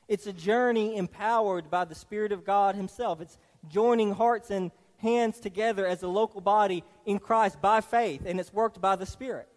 It's 0.07 0.27
a 0.27 0.33
journey 0.33 0.97
empowered 0.97 1.69
by 1.71 1.85
the 1.85 1.95
Spirit 1.95 2.31
of 2.31 2.45
God 2.45 2.77
Himself. 2.77 3.21
It's 3.21 3.39
joining 3.69 4.13
hearts 4.13 4.51
and 4.51 4.71
hands 4.99 5.41
together 5.41 5.85
as 5.87 6.03
a 6.03 6.09
local 6.09 6.41
body 6.41 6.85
in 7.05 7.19
Christ 7.19 7.61
by 7.61 7.81
faith, 7.81 8.23
and 8.25 8.39
it's 8.39 8.53
worked 8.53 8.81
by 8.81 8.95
the 8.95 9.07
Spirit. 9.07 9.49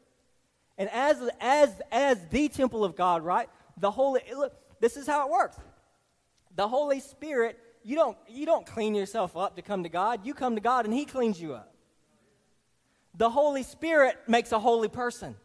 And 0.77 0.89
as, 0.91 1.21
as, 1.39 1.81
as 1.91 2.25
the 2.29 2.47
temple 2.47 2.83
of 2.83 2.95
God, 2.95 3.23
right? 3.23 3.49
The 3.77 3.91
Holy, 3.91 4.21
look, 4.35 4.53
this 4.79 4.97
is 4.97 5.05
how 5.05 5.27
it 5.27 5.31
works. 5.31 5.57
The 6.55 6.67
Holy 6.67 6.99
Spirit, 6.99 7.59
you 7.83 7.95
don't, 7.95 8.17
you 8.27 8.45
don't 8.45 8.65
clean 8.65 8.95
yourself 8.95 9.37
up 9.37 9.57
to 9.57 9.61
come 9.61 9.83
to 9.83 9.89
God. 9.89 10.25
You 10.25 10.33
come 10.33 10.55
to 10.55 10.61
God 10.61 10.85
and 10.85 10.93
He 10.93 11.05
cleans 11.05 11.39
you 11.39 11.53
up. 11.53 11.75
The 13.15 13.29
Holy 13.29 13.63
Spirit 13.63 14.17
makes 14.27 14.51
a 14.51 14.59
holy 14.59 14.87
person. 14.87 15.35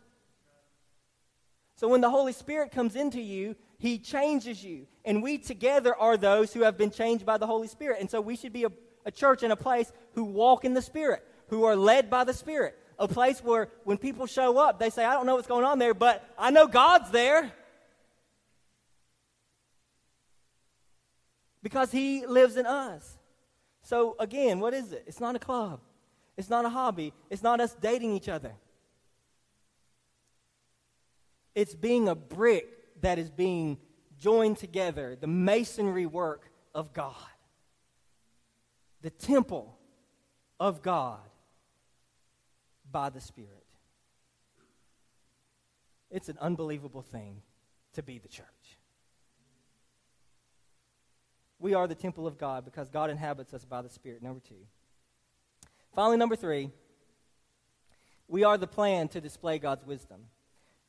So 1.76 1.88
when 1.88 2.00
the 2.00 2.10
Holy 2.10 2.32
Spirit 2.32 2.70
comes 2.70 2.96
into 2.96 3.20
you, 3.20 3.56
He 3.78 3.98
changes 3.98 4.64
you. 4.64 4.86
And 5.04 5.22
we 5.22 5.38
together 5.38 5.94
are 5.94 6.16
those 6.16 6.52
who 6.52 6.62
have 6.62 6.78
been 6.78 6.90
changed 6.90 7.26
by 7.26 7.36
the 7.36 7.46
Holy 7.46 7.68
Spirit. 7.68 7.98
And 8.00 8.10
so 8.10 8.20
we 8.20 8.36
should 8.36 8.52
be 8.52 8.64
a, 8.64 8.72
a 9.04 9.10
church 9.10 9.42
and 9.42 9.52
a 9.52 9.56
place 9.56 9.92
who 10.12 10.24
walk 10.24 10.64
in 10.64 10.74
the 10.74 10.82
Spirit, 10.82 11.26
who 11.48 11.64
are 11.64 11.76
led 11.76 12.10
by 12.10 12.24
the 12.24 12.32
Spirit. 12.32 12.78
A 12.98 13.08
place 13.08 13.42
where 13.42 13.70
when 13.82 13.98
people 13.98 14.26
show 14.26 14.56
up, 14.58 14.78
they 14.78 14.88
say, 14.88 15.04
I 15.04 15.14
don't 15.14 15.26
know 15.26 15.34
what's 15.34 15.48
going 15.48 15.64
on 15.64 15.78
there, 15.78 15.94
but 15.94 16.24
I 16.38 16.50
know 16.50 16.68
God's 16.68 17.10
there. 17.10 17.52
Because 21.60 21.90
He 21.90 22.24
lives 22.24 22.56
in 22.56 22.66
us. 22.66 23.18
So 23.82 24.14
again, 24.20 24.60
what 24.60 24.74
is 24.74 24.92
it? 24.92 25.04
It's 25.06 25.20
not 25.20 25.34
a 25.34 25.40
club. 25.40 25.80
It's 26.36 26.50
not 26.50 26.64
a 26.64 26.68
hobby. 26.68 27.12
It's 27.30 27.42
not 27.42 27.60
us 27.60 27.74
dating 27.80 28.12
each 28.12 28.28
other. 28.28 28.52
It's 31.54 31.74
being 31.74 32.08
a 32.08 32.14
brick 32.14 32.66
that 33.00 33.18
is 33.18 33.30
being 33.30 33.78
joined 34.18 34.58
together, 34.58 35.16
the 35.20 35.26
masonry 35.26 36.06
work 36.06 36.50
of 36.74 36.92
God, 36.92 37.14
the 39.02 39.10
temple 39.10 39.76
of 40.58 40.82
God 40.82 41.20
by 42.90 43.10
the 43.10 43.20
Spirit. 43.20 43.50
It's 46.10 46.28
an 46.28 46.38
unbelievable 46.40 47.02
thing 47.02 47.42
to 47.94 48.02
be 48.02 48.18
the 48.18 48.28
church. 48.28 48.46
We 51.58 51.74
are 51.74 51.86
the 51.86 51.94
temple 51.94 52.26
of 52.26 52.38
God 52.38 52.64
because 52.64 52.88
God 52.88 53.10
inhabits 53.10 53.54
us 53.54 53.64
by 53.64 53.82
the 53.82 53.88
Spirit. 53.88 54.22
Number 54.22 54.40
two. 54.40 54.66
Finally, 55.94 56.16
number 56.16 56.36
three, 56.36 56.70
we 58.28 58.44
are 58.44 58.58
the 58.58 58.66
plan 58.66 59.08
to 59.08 59.20
display 59.20 59.58
God's 59.58 59.84
wisdom 59.86 60.26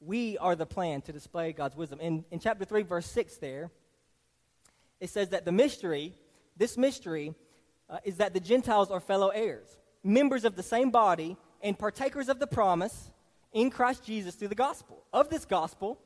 we 0.05 0.37
are 0.37 0.55
the 0.55 0.65
plan 0.65 1.01
to 1.01 1.11
display 1.11 1.51
God's 1.51 1.75
wisdom. 1.75 1.99
In, 1.99 2.25
in 2.31 2.39
chapter 2.39 2.65
3, 2.65 2.83
verse 2.83 3.07
6, 3.07 3.37
there, 3.37 3.71
it 4.99 5.09
says 5.09 5.29
that 5.29 5.45
the 5.45 5.51
mystery, 5.51 6.13
this 6.57 6.77
mystery, 6.77 7.33
uh, 7.89 7.99
is 8.03 8.17
that 8.17 8.33
the 8.33 8.39
Gentiles 8.39 8.91
are 8.91 8.99
fellow 8.99 9.29
heirs, 9.29 9.77
members 10.03 10.45
of 10.45 10.55
the 10.55 10.63
same 10.63 10.91
body, 10.91 11.37
and 11.61 11.77
partakers 11.77 12.29
of 12.29 12.39
the 12.39 12.47
promise 12.47 13.11
in 13.53 13.69
Christ 13.69 14.05
Jesus 14.05 14.35
through 14.35 14.49
the 14.49 14.55
gospel. 14.55 15.03
Of 15.11 15.29
this 15.29 15.45
gospel, 15.45 15.99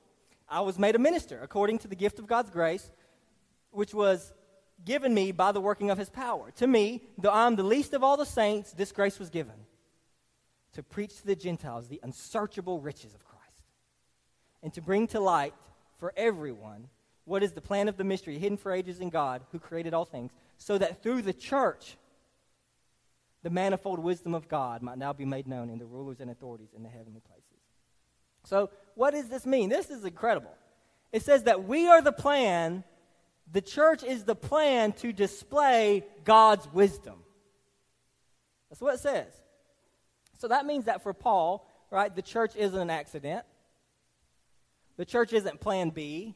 I 0.47 0.61
was 0.61 0.79
made 0.79 0.95
a 0.95 0.99
minister 0.99 1.41
according 1.41 1.79
to 1.79 1.87
the 1.87 1.95
gift 1.95 2.19
of 2.19 2.27
God's 2.27 2.49
grace, 2.49 2.91
which 3.71 3.93
was 3.93 4.33
given 4.85 5.13
me 5.13 5.31
by 5.31 5.51
the 5.51 5.61
working 5.61 5.89
of 5.89 5.97
his 5.97 6.09
power. 6.09 6.51
To 6.57 6.67
me, 6.67 7.03
though 7.17 7.29
I 7.29 7.47
am 7.47 7.55
the 7.55 7.63
least 7.63 7.93
of 7.93 8.03
all 8.03 8.17
the 8.17 8.25
saints, 8.25 8.71
this 8.71 8.91
grace 8.91 9.19
was 9.19 9.29
given 9.29 9.53
to 10.73 10.83
preach 10.83 11.17
to 11.17 11.25
the 11.25 11.35
Gentiles 11.35 11.87
the 11.87 11.99
unsearchable 12.03 12.79
riches 12.79 13.13
of 13.13 13.25
Christ 13.25 13.63
and 14.63 14.73
to 14.73 14.81
bring 14.81 15.07
to 15.07 15.19
light 15.19 15.53
for 15.97 16.13
everyone 16.15 16.87
what 17.25 17.43
is 17.43 17.51
the 17.51 17.61
plan 17.61 17.87
of 17.87 17.97
the 17.97 18.03
mystery 18.03 18.39
hidden 18.39 18.57
for 18.57 18.71
ages 18.71 18.99
in 18.99 19.09
God 19.09 19.41
who 19.51 19.59
created 19.59 19.93
all 19.93 20.05
things, 20.05 20.31
so 20.57 20.77
that 20.77 21.03
through 21.03 21.21
the 21.21 21.33
church 21.33 21.97
the 23.43 23.49
manifold 23.49 23.99
wisdom 23.99 24.33
of 24.33 24.47
God 24.49 24.81
might 24.81 24.97
now 24.97 25.13
be 25.13 25.25
made 25.25 25.47
known 25.47 25.69
in 25.69 25.79
the 25.79 25.85
rulers 25.85 26.19
and 26.19 26.29
authorities 26.29 26.69
in 26.75 26.83
the 26.83 26.89
heavenly 26.89 27.21
places. 27.21 27.45
So, 28.43 28.69
what 28.95 29.11
does 29.11 29.29
this 29.29 29.45
mean? 29.45 29.69
This 29.69 29.89
is 29.89 30.03
incredible. 30.03 30.53
It 31.11 31.23
says 31.23 31.43
that 31.43 31.63
we 31.63 31.87
are 31.87 32.01
the 32.01 32.11
plan, 32.11 32.83
the 33.51 33.61
church 33.61 34.03
is 34.03 34.23
the 34.23 34.35
plan 34.35 34.91
to 34.93 35.11
display 35.11 36.05
God's 36.23 36.67
wisdom. 36.71 37.15
That's 38.69 38.81
what 38.81 38.95
it 38.95 38.99
says. 38.99 39.33
So 40.37 40.47
that 40.47 40.65
means 40.65 40.85
that 40.85 41.01
for 41.01 41.13
Paul, 41.13 41.67
right, 41.89 42.15
the 42.15 42.21
church 42.21 42.55
isn't 42.55 42.79
an 42.79 42.89
accident. 42.89 43.43
The 44.97 45.05
church 45.05 45.33
isn't 45.33 45.59
plan 45.59 45.89
B. 45.89 46.35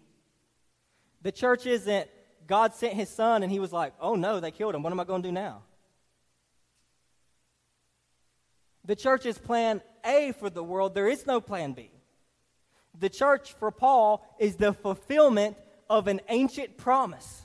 The 1.21 1.32
church 1.32 1.65
isn't 1.65 2.10
God 2.47 2.73
sent 2.73 2.93
his 2.93 3.10
son 3.10 3.43
and 3.43 3.52
he 3.52 3.60
was 3.60 3.71
like, 3.71 3.93
oh 3.99 4.15
no, 4.15 4.39
they 4.39 4.52
killed 4.52 4.76
him. 4.76 4.84
What 4.84 4.91
am 4.91 4.99
I 4.99 5.04
going 5.04 5.21
to 5.21 5.28
do 5.28 5.34
now? 5.34 5.62
The 8.86 8.95
church 8.95 9.26
is 9.26 9.38
plan 9.38 9.82
A 10.04 10.34
for 10.39 10.49
the 10.49 10.63
world. 10.63 10.93
There 10.95 11.08
is 11.08 11.26
no 11.26 11.39
plan 11.39 11.73
B. 11.73 11.91
The 12.99 13.10
church 13.10 13.54
for 13.54 13.71
Paul 13.71 14.26
is 14.39 14.56
the 14.56 14.73
fulfillment 14.73 15.58
of 15.89 16.08
an 16.08 16.22
ancient 16.30 16.78
promise. 16.78 17.43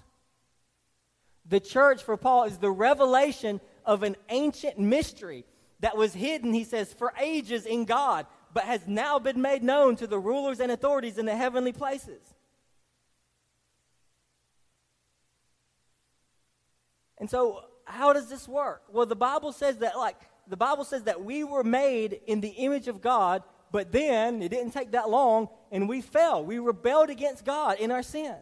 The 1.47 1.61
church 1.61 2.03
for 2.03 2.17
Paul 2.17 2.45
is 2.45 2.59
the 2.59 2.71
revelation 2.71 3.61
of 3.85 4.03
an 4.03 4.17
ancient 4.29 4.79
mystery 4.79 5.45
that 5.81 5.97
was 5.97 6.13
hidden, 6.13 6.53
he 6.53 6.65
says, 6.65 6.93
for 6.93 7.13
ages 7.19 7.65
in 7.65 7.85
God 7.85 8.27
but 8.53 8.65
has 8.65 8.87
now 8.87 9.19
been 9.19 9.41
made 9.41 9.63
known 9.63 9.97
to 9.97 10.07
the 10.07 10.19
rulers 10.19 10.61
and 10.61 10.73
authorities 10.73 11.19
in 11.19 11.27
the 11.27 11.37
heavenly 11.37 11.73
places. 11.73 12.21
And 17.19 17.29
so, 17.29 17.65
how 17.85 18.13
does 18.13 18.29
this 18.29 18.47
work? 18.47 18.83
Well, 18.91 19.07
the 19.07 19.17
Bible 19.17 19.53
says 19.53 19.79
that, 19.79 19.99
like, 19.99 20.17
the 20.47 20.57
Bible 20.57 20.85
says 20.85 21.05
that 21.05 21.25
we 21.25 21.45
were 21.45 21.65
made 21.65 22.21
in 22.27 22.41
the 22.41 22.49
image 22.49 22.89
of 22.89 23.01
God, 23.01 23.43
but 23.71 23.93
then 23.93 24.43
it 24.43 24.49
didn't 24.51 24.73
take 24.73 24.93
that 24.93 25.11
long 25.11 25.49
and 25.71 25.89
we 25.89 26.01
fell. 26.01 26.45
We 26.45 26.59
rebelled 26.59 27.11
against 27.11 27.45
God 27.45 27.79
in 27.79 27.91
our 27.91 28.03
sin. 28.03 28.37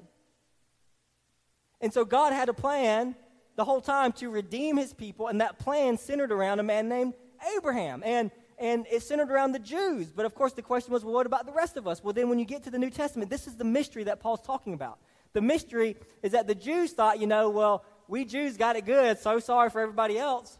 And 1.81 1.93
so, 1.93 2.05
God 2.05 2.33
had 2.33 2.49
a 2.49 2.55
plan 2.55 3.15
the 3.57 3.65
whole 3.65 3.81
time 3.81 4.13
to 4.13 4.31
redeem 4.31 4.77
his 4.77 4.95
people, 4.95 5.29
and 5.29 5.41
that 5.41 5.59
plan 5.59 5.99
centered 5.99 6.33
around 6.33 6.61
a 6.61 6.63
man 6.63 6.89
named 6.89 7.15
Abraham. 7.57 8.03
And 8.05 8.31
and 8.59 8.87
it 8.91 9.03
centered 9.03 9.31
around 9.31 9.53
the 9.53 9.59
Jews. 9.59 10.11
But 10.11 10.25
of 10.25 10.35
course, 10.35 10.53
the 10.53 10.63
question 10.63 10.93
was, 10.93 11.05
well, 11.05 11.15
what 11.15 11.27
about 11.27 11.47
the 11.47 11.53
rest 11.53 11.77
of 11.77 11.87
us? 11.87 12.03
Well, 12.03 12.13
then 12.13 12.29
when 12.29 12.39
you 12.39 12.45
get 12.45 12.63
to 12.65 12.71
the 12.71 12.79
New 12.79 12.91
Testament, 12.91 13.31
this 13.31 13.47
is 13.47 13.57
the 13.57 13.65
mystery 13.65 14.05
that 14.05 14.21
Paul's 14.21 14.41
talking 14.41 14.73
about. 14.73 14.99
The 15.35 15.43
mystery 15.43 15.97
is 16.23 16.33
that 16.33 16.47
the 16.47 16.55
Jews 16.55 16.93
thought, 16.93 17.21
you 17.21 17.27
know, 17.27 17.51
well, 17.51 17.85
we 18.09 18.25
Jews 18.25 18.57
got 18.57 18.77
it 18.77 18.87
good, 18.87 19.19
so 19.19 19.39
sorry 19.41 19.69
for 19.69 19.81
everybody 19.81 20.19
else. 20.19 20.59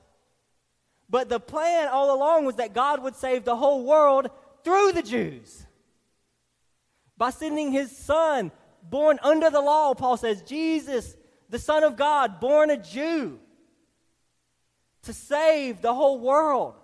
But 1.09 1.29
the 1.29 1.41
plan 1.41 1.89
all 1.89 2.15
along 2.15 2.45
was 2.45 2.57
that 2.57 2.75
God 2.75 3.03
would 3.03 3.15
save 3.15 3.45
the 3.45 3.57
whole 3.57 3.85
world 3.85 4.29
through 4.67 4.91
the 4.91 5.03
Jews. 5.03 5.65
By 7.17 7.31
sending 7.31 7.71
his 7.71 7.97
son, 7.97 8.51
born 8.83 9.21
under 9.23 9.49
the 9.49 9.61
law, 9.61 9.95
Paul 9.95 10.17
says, 10.17 10.43
Jesus, 10.43 11.17
the 11.49 11.61
Son 11.61 11.85
of 11.85 11.97
God, 11.97 12.41
born 12.41 12.71
a 12.71 12.77
Jew, 12.77 13.39
to 15.03 15.13
save 15.13 15.83
the 15.83 15.95
whole 15.95 16.19
world. 16.19 16.75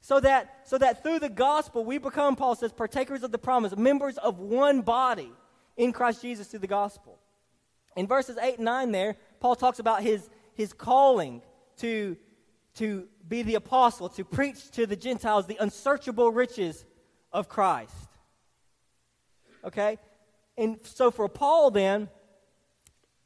So 0.00 0.18
that, 0.18 0.62
so 0.64 0.76
that 0.76 1.04
through 1.04 1.20
the 1.20 1.28
gospel 1.28 1.84
we 1.84 1.98
become, 1.98 2.34
Paul 2.34 2.56
says, 2.56 2.72
partakers 2.72 3.22
of 3.22 3.30
the 3.30 3.38
promise, 3.38 3.76
members 3.76 4.18
of 4.18 4.40
one 4.40 4.80
body 4.80 5.30
in 5.76 5.92
Christ 5.92 6.20
Jesus 6.20 6.48
through 6.48 6.60
the 6.60 6.66
gospel. 6.66 7.20
In 7.94 8.08
verses 8.08 8.38
8 8.42 8.56
and 8.56 8.64
9 8.64 8.90
there, 8.90 9.16
Paul 9.38 9.54
talks 9.54 9.78
about 9.78 10.02
his, 10.02 10.28
his 10.54 10.72
calling 10.72 11.42
to, 11.76 12.16
to 12.76 13.08
be 13.26 13.42
the 13.42 13.56
apostle, 13.56 14.08
to 14.10 14.24
preach 14.24 14.70
to 14.72 14.86
the 14.86 14.96
Gentiles 14.96 15.46
the 15.46 15.56
unsearchable 15.60 16.30
riches 16.30 16.84
of 17.32 17.48
Christ. 17.48 17.94
Okay? 19.64 19.98
And 20.56 20.78
so 20.82 21.10
for 21.10 21.28
Paul, 21.28 21.70
then, 21.70 22.08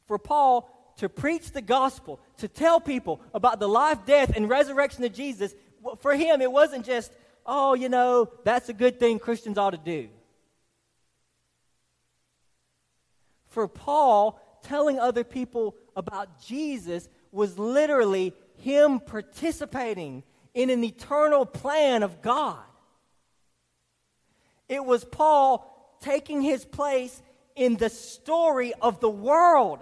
for 0.07 0.19
Paul 0.19 0.69
to 0.97 1.09
preach 1.09 1.53
the 1.53 1.63
gospel, 1.63 2.21
to 2.39 2.49
tell 2.49 2.81
people 2.81 3.21
about 3.33 3.61
the 3.61 3.69
life, 3.69 4.05
death, 4.07 4.37
and 4.37 4.49
resurrection 4.49 5.05
of 5.05 5.13
Jesus 5.13 5.55
for 6.01 6.15
him, 6.15 6.41
it 6.41 6.51
wasn't 6.51 6.85
just, 6.85 7.13
oh, 7.47 7.75
you 7.75 7.89
know, 7.89 8.31
that's 8.45 8.69
a 8.69 8.73
good 8.73 8.99
thing 9.01 9.19
Christians 9.19 9.59
ought 9.59 9.71
to 9.71 9.79
do. 9.79 10.09
For 13.47 13.67
Paul, 13.67 14.41
telling 14.63 14.99
other 14.99 15.25
people 15.25 15.77
about 15.97 16.41
Jesus 16.41 17.09
was 17.33 17.59
literally 17.59 18.35
him 18.61 19.01
participating 19.01 20.23
in 20.55 20.71
an 20.71 20.83
eternal 20.85 21.47
plan 21.47 22.03
of 22.03 22.23
God. 22.23 22.63
It 24.69 24.85
was 24.85 25.05
Paul 25.05 25.99
taking 26.01 26.43
his 26.43 26.65
place 26.65 27.23
in 27.57 27.77
the 27.77 27.91
story 27.91 28.73
of 28.81 29.01
the 29.01 29.11
world 29.11 29.81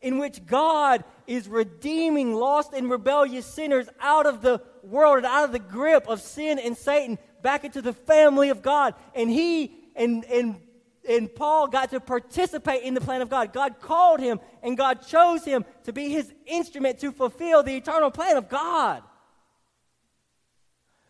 in 0.00 0.18
which 0.18 0.44
God 0.46 1.04
is 1.26 1.48
redeeming 1.48 2.34
lost 2.34 2.72
and 2.72 2.90
rebellious 2.90 3.46
sinners 3.46 3.88
out 4.00 4.26
of 4.26 4.42
the 4.42 4.60
world 4.82 5.18
and 5.18 5.26
out 5.26 5.44
of 5.44 5.52
the 5.52 5.58
grip 5.58 6.06
of 6.08 6.20
sin 6.20 6.58
and 6.58 6.76
Satan 6.76 7.18
back 7.42 7.64
into 7.64 7.82
the 7.82 7.92
family 7.92 8.50
of 8.50 8.62
God. 8.62 8.94
And 9.14 9.30
he 9.30 9.74
and, 9.96 10.24
and, 10.26 10.60
and 11.08 11.34
Paul 11.34 11.68
got 11.68 11.90
to 11.90 12.00
participate 12.00 12.82
in 12.82 12.94
the 12.94 13.00
plan 13.00 13.22
of 13.22 13.30
God. 13.30 13.52
God 13.52 13.80
called 13.80 14.20
him 14.20 14.40
and 14.62 14.76
God 14.76 15.06
chose 15.06 15.44
him 15.44 15.64
to 15.84 15.92
be 15.92 16.10
his 16.10 16.32
instrument 16.46 16.98
to 17.00 17.10
fulfill 17.10 17.62
the 17.62 17.74
eternal 17.74 18.10
plan 18.10 18.36
of 18.36 18.48
God. 18.48 19.02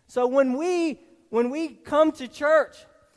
So 0.06 0.26
when 0.26 0.56
we 0.56 1.00
when 1.30 1.50
we 1.50 1.68
come 1.68 2.12
to 2.12 2.28
church 2.28 2.76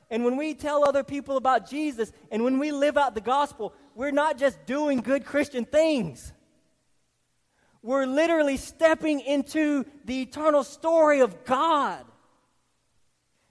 and 0.10 0.26
when 0.26 0.36
we 0.36 0.54
tell 0.54 0.84
other 0.84 1.04
people 1.04 1.38
about 1.38 1.70
Jesus 1.70 2.12
and 2.30 2.44
when 2.44 2.60
we 2.60 2.72
live 2.72 2.98
out 2.98 3.16
the 3.16 3.22
gospel, 3.22 3.74
we're 3.96 4.12
not 4.12 4.38
just 4.38 4.66
doing 4.66 5.00
good 5.00 5.24
Christian 5.24 5.64
things. 5.64 6.34
We're 7.82 8.06
literally 8.06 8.58
stepping 8.58 9.22
into 9.22 9.86
the 10.04 10.22
eternal 10.22 10.64
story 10.64 11.22
of 11.22 11.46
God 11.46 12.04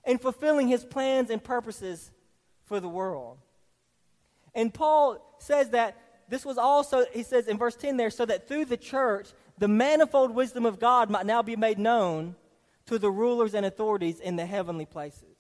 and 0.05 0.21
fulfilling 0.21 0.69
his 0.69 0.85
plans 0.85 1.31
and 1.31 1.43
purposes 1.43 2.11
for 2.71 2.79
the 2.79 2.89
world. 2.89 3.37
And 4.55 4.73
Paul 4.73 5.19
says 5.41 5.71
that 5.71 5.97
this 6.29 6.45
was 6.45 6.57
also, 6.57 7.05
he 7.13 7.25
says 7.25 7.49
in 7.49 7.59
verse 7.59 7.75
10 7.75 7.97
there, 7.97 8.11
so 8.11 8.25
that 8.25 8.47
through 8.47 8.67
the 8.67 8.77
church, 8.77 9.27
the 9.59 9.67
manifold 9.67 10.33
wisdom 10.33 10.65
of 10.65 10.79
God 10.79 11.11
might 11.11 11.27
now 11.27 11.43
be 11.43 11.57
made 11.57 11.81
known 11.81 12.37
to 12.87 12.97
the 12.97 13.11
rulers 13.11 13.55
and 13.55 13.67
authorities 13.67 14.21
in 14.21 14.37
the 14.37 14.47
heavenly 14.47 14.87
places. 14.87 15.37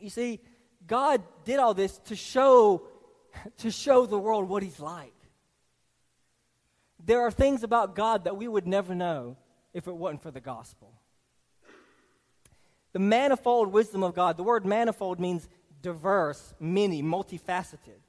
You 0.00 0.10
see, 0.10 0.40
God 0.84 1.22
did 1.44 1.60
all 1.60 1.74
this 1.74 1.96
to 2.06 2.16
show 2.16 2.88
to 3.58 3.70
show 3.70 4.04
the 4.06 4.18
world 4.18 4.48
what 4.48 4.64
he's 4.64 4.80
like. 4.80 5.14
There 7.04 7.20
are 7.20 7.30
things 7.30 7.62
about 7.62 7.94
God 7.94 8.24
that 8.24 8.36
we 8.36 8.48
would 8.48 8.66
never 8.66 8.96
know 8.96 9.36
if 9.72 9.86
it 9.86 9.96
wasn't 9.96 10.22
for 10.22 10.32
the 10.32 10.40
gospel. 10.40 10.92
The 12.92 13.00
manifold 13.00 13.72
wisdom 13.72 14.04
of 14.04 14.14
God, 14.14 14.36
the 14.36 14.44
word 14.44 14.64
manifold 14.64 15.18
means 15.18 15.48
diverse, 15.84 16.54
many, 16.58 17.02
multifaceted. 17.02 18.00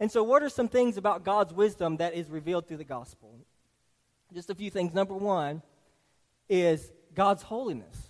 And 0.00 0.10
so, 0.10 0.22
what 0.22 0.42
are 0.42 0.48
some 0.48 0.68
things 0.68 0.96
about 0.96 1.24
God's 1.24 1.52
wisdom 1.52 1.96
that 1.96 2.14
is 2.14 2.30
revealed 2.30 2.66
through 2.66 2.76
the 2.76 2.84
gospel? 2.84 3.34
Just 4.32 4.48
a 4.48 4.54
few 4.54 4.70
things. 4.70 4.94
Number 4.94 5.14
one 5.14 5.62
is 6.48 6.92
God's 7.14 7.42
holiness. 7.42 8.08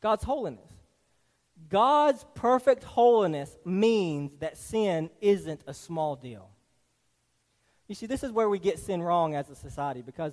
God's 0.00 0.22
holiness. 0.22 0.70
God's 1.68 2.24
perfect 2.34 2.84
holiness 2.84 3.56
means 3.64 4.32
that 4.38 4.56
sin 4.56 5.10
isn't 5.20 5.62
a 5.66 5.74
small 5.74 6.14
deal. 6.14 6.50
You 7.88 7.94
see, 7.94 8.06
this 8.06 8.22
is 8.22 8.30
where 8.30 8.48
we 8.48 8.58
get 8.58 8.78
sin 8.78 9.02
wrong 9.02 9.34
as 9.34 9.50
a 9.50 9.56
society 9.56 10.02
because 10.02 10.32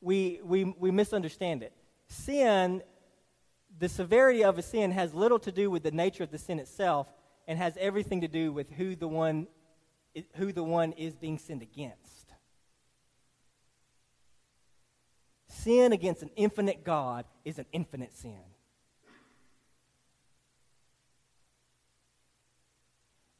we, 0.00 0.40
we, 0.42 0.64
we 0.64 0.90
misunderstand 0.90 1.62
it. 1.62 1.72
Sin, 2.08 2.82
the 3.82 3.88
severity 3.88 4.44
of 4.44 4.58
a 4.58 4.62
sin, 4.62 4.92
has 4.92 5.12
little 5.12 5.40
to 5.40 5.50
do 5.50 5.68
with 5.68 5.82
the 5.82 5.90
nature 5.90 6.22
of 6.22 6.30
the 6.30 6.38
sin 6.38 6.60
itself 6.60 7.08
and 7.48 7.58
has 7.58 7.76
everything 7.80 8.20
to 8.20 8.28
do 8.28 8.52
with 8.52 8.70
who 8.70 8.94
the 8.94 9.08
one, 9.08 9.48
who 10.36 10.52
the 10.52 10.62
one 10.62 10.92
is 10.92 11.16
being 11.16 11.36
sinned 11.36 11.62
against. 11.62 12.32
Sin 15.48 15.92
against 15.92 16.22
an 16.22 16.30
infinite 16.36 16.84
God 16.84 17.24
is 17.44 17.58
an 17.58 17.66
infinite 17.72 18.14
sin. 18.14 18.38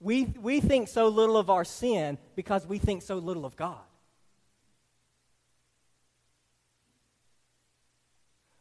We, 0.01 0.25
we 0.25 0.61
think 0.61 0.89
so 0.89 1.07
little 1.07 1.37
of 1.37 1.51
our 1.51 1.65
sin 1.65 2.19
because 2.35 2.67
we 2.67 2.79
think 2.79 3.03
so 3.03 3.19
little 3.19 3.45
of 3.47 3.55
God. 3.55 3.79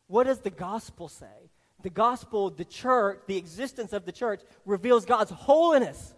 What 0.05 0.27
does 0.27 0.41
the 0.41 0.51
gospel 0.51 1.07
say? 1.07 1.50
The 1.83 1.89
gospel, 1.89 2.49
the 2.49 2.65
church, 2.65 3.21
the 3.27 3.37
existence 3.37 3.93
of 3.93 4.05
the 4.05 4.11
church 4.11 4.41
reveals 4.65 5.05
God's 5.05 5.31
holiness. 5.31 6.13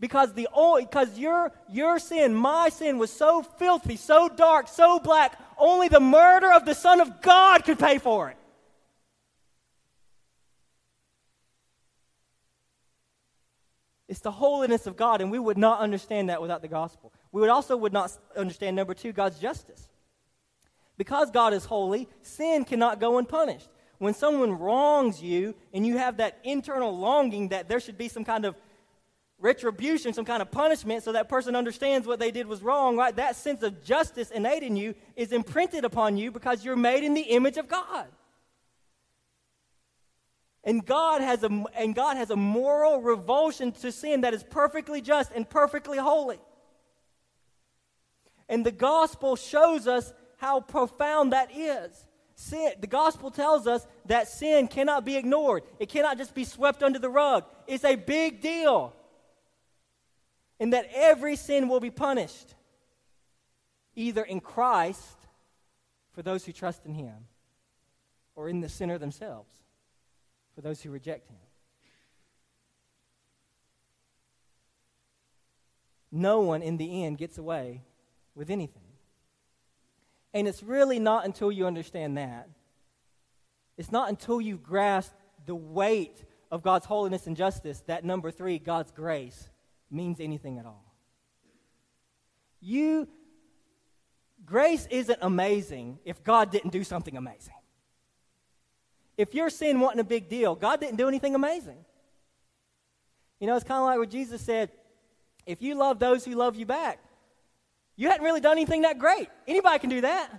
Because 0.00 0.32
the 0.34 0.48
because 0.78 1.18
your 1.18 1.52
your 1.68 1.98
sin, 1.98 2.34
my 2.34 2.68
sin 2.68 2.98
was 2.98 3.12
so 3.12 3.42
filthy, 3.42 3.96
so 3.96 4.28
dark, 4.28 4.68
so 4.68 5.00
black, 5.00 5.38
only 5.58 5.88
the 5.88 6.00
murder 6.00 6.52
of 6.52 6.64
the 6.64 6.74
Son 6.74 7.00
of 7.00 7.20
God 7.20 7.64
could 7.64 7.78
pay 7.78 7.98
for 7.98 8.30
it. 8.30 8.36
It's 14.08 14.20
the 14.20 14.30
holiness 14.30 14.86
of 14.86 14.96
God, 14.96 15.20
and 15.20 15.30
we 15.30 15.38
would 15.38 15.58
not 15.58 15.80
understand 15.80 16.30
that 16.30 16.40
without 16.40 16.62
the 16.62 16.68
gospel. 16.68 17.12
We 17.30 17.42
would 17.42 17.50
also 17.50 17.76
would 17.76 17.92
not 17.92 18.10
understand 18.36 18.74
number 18.74 18.94
two, 18.94 19.12
God's 19.12 19.38
justice. 19.38 19.88
Because 20.96 21.30
God 21.30 21.52
is 21.52 21.66
holy, 21.66 22.08
sin 22.22 22.64
cannot 22.64 23.00
go 23.00 23.18
unpunished. 23.18 23.68
When 23.98 24.14
someone 24.14 24.52
wrongs 24.52 25.22
you 25.22 25.54
and 25.74 25.86
you 25.86 25.98
have 25.98 26.18
that 26.18 26.38
internal 26.44 26.96
longing 26.96 27.48
that 27.48 27.68
there 27.68 27.80
should 27.80 27.98
be 27.98 28.08
some 28.08 28.24
kind 28.24 28.44
of 28.44 28.54
retribution, 29.40 30.12
some 30.12 30.24
kind 30.24 30.42
of 30.42 30.50
punishment, 30.50 31.02
so 31.02 31.12
that 31.12 31.28
person 31.28 31.56
understands 31.56 32.06
what 32.06 32.18
they 32.18 32.30
did 32.30 32.46
was 32.46 32.62
wrong, 32.62 32.96
right? 32.96 33.14
That 33.14 33.36
sense 33.36 33.62
of 33.62 33.84
justice 33.84 34.30
innate 34.30 34.62
in 34.62 34.76
you 34.76 34.94
is 35.16 35.32
imprinted 35.32 35.84
upon 35.84 36.16
you 36.16 36.30
because 36.30 36.64
you're 36.64 36.76
made 36.76 37.04
in 37.04 37.14
the 37.14 37.22
image 37.22 37.56
of 37.56 37.68
God. 37.68 38.06
And 40.64 40.84
God 40.84 41.20
has 41.20 41.44
a, 41.44 41.64
and 41.76 41.94
God 41.94 42.16
has 42.16 42.30
a 42.30 42.36
moral 42.36 43.00
revulsion 43.00 43.72
to 43.72 43.90
sin 43.90 44.22
that 44.22 44.34
is 44.34 44.42
perfectly 44.42 45.00
just 45.00 45.32
and 45.32 45.48
perfectly 45.48 45.98
holy. 45.98 46.38
And 48.48 48.66
the 48.66 48.72
gospel 48.72 49.36
shows 49.36 49.86
us 49.86 50.12
how 50.36 50.60
profound 50.60 51.32
that 51.32 51.50
is. 51.56 52.06
Sin, 52.40 52.74
the 52.80 52.86
gospel 52.86 53.32
tells 53.32 53.66
us 53.66 53.84
that 54.06 54.28
sin 54.28 54.68
cannot 54.68 55.04
be 55.04 55.16
ignored. 55.16 55.64
It 55.80 55.88
cannot 55.88 56.18
just 56.18 56.36
be 56.36 56.44
swept 56.44 56.84
under 56.84 57.00
the 57.00 57.10
rug. 57.10 57.44
It's 57.66 57.82
a 57.82 57.96
big 57.96 58.40
deal. 58.40 58.94
And 60.60 60.72
that 60.72 60.88
every 60.94 61.34
sin 61.34 61.68
will 61.68 61.80
be 61.80 61.90
punished, 61.90 62.54
either 63.96 64.22
in 64.22 64.38
Christ, 64.38 65.16
for 66.12 66.22
those 66.22 66.44
who 66.44 66.52
trust 66.52 66.86
in 66.86 66.94
Him, 66.94 67.26
or 68.36 68.48
in 68.48 68.60
the 68.60 68.68
sinner 68.68 68.98
themselves 68.98 69.50
for 70.54 70.62
those 70.62 70.82
who 70.82 70.90
reject 70.90 71.28
him. 71.28 71.36
No 76.10 76.40
one 76.40 76.62
in 76.62 76.76
the 76.76 77.04
end 77.04 77.18
gets 77.18 77.38
away 77.38 77.82
with 78.34 78.50
anything. 78.50 78.87
And 80.38 80.46
it's 80.46 80.62
really 80.62 81.00
not 81.00 81.24
until 81.24 81.50
you 81.50 81.66
understand 81.66 82.16
that, 82.16 82.48
it's 83.76 83.90
not 83.90 84.08
until 84.08 84.40
you 84.40 84.56
grasp 84.56 85.12
the 85.46 85.54
weight 85.56 86.24
of 86.52 86.62
God's 86.62 86.86
holiness 86.86 87.26
and 87.26 87.36
justice 87.36 87.82
that 87.88 88.04
number 88.04 88.30
three, 88.30 88.60
God's 88.60 88.92
grace, 88.92 89.48
means 89.90 90.20
anything 90.20 90.60
at 90.60 90.64
all. 90.64 90.94
You, 92.60 93.08
grace 94.46 94.86
isn't 94.92 95.18
amazing 95.20 95.98
if 96.04 96.22
God 96.22 96.52
didn't 96.52 96.70
do 96.70 96.84
something 96.84 97.16
amazing. 97.16 97.54
If 99.16 99.34
your 99.34 99.50
sin 99.50 99.80
wasn't 99.80 100.02
a 100.02 100.04
big 100.04 100.28
deal, 100.28 100.54
God 100.54 100.78
didn't 100.78 100.98
do 100.98 101.08
anything 101.08 101.34
amazing. 101.34 101.84
You 103.40 103.48
know, 103.48 103.56
it's 103.56 103.64
kind 103.64 103.80
of 103.80 103.86
like 103.86 103.98
what 103.98 104.10
Jesus 104.10 104.40
said 104.40 104.70
if 105.46 105.62
you 105.62 105.74
love 105.74 105.98
those 105.98 106.24
who 106.24 106.36
love 106.36 106.54
you 106.54 106.66
back, 106.66 107.00
you 107.98 108.08
hadn't 108.08 108.24
really 108.24 108.40
done 108.40 108.52
anything 108.52 108.82
that 108.82 109.00
great. 109.00 109.28
Anybody 109.48 109.78
can 109.80 109.90
do 109.90 110.00
that. 110.02 110.30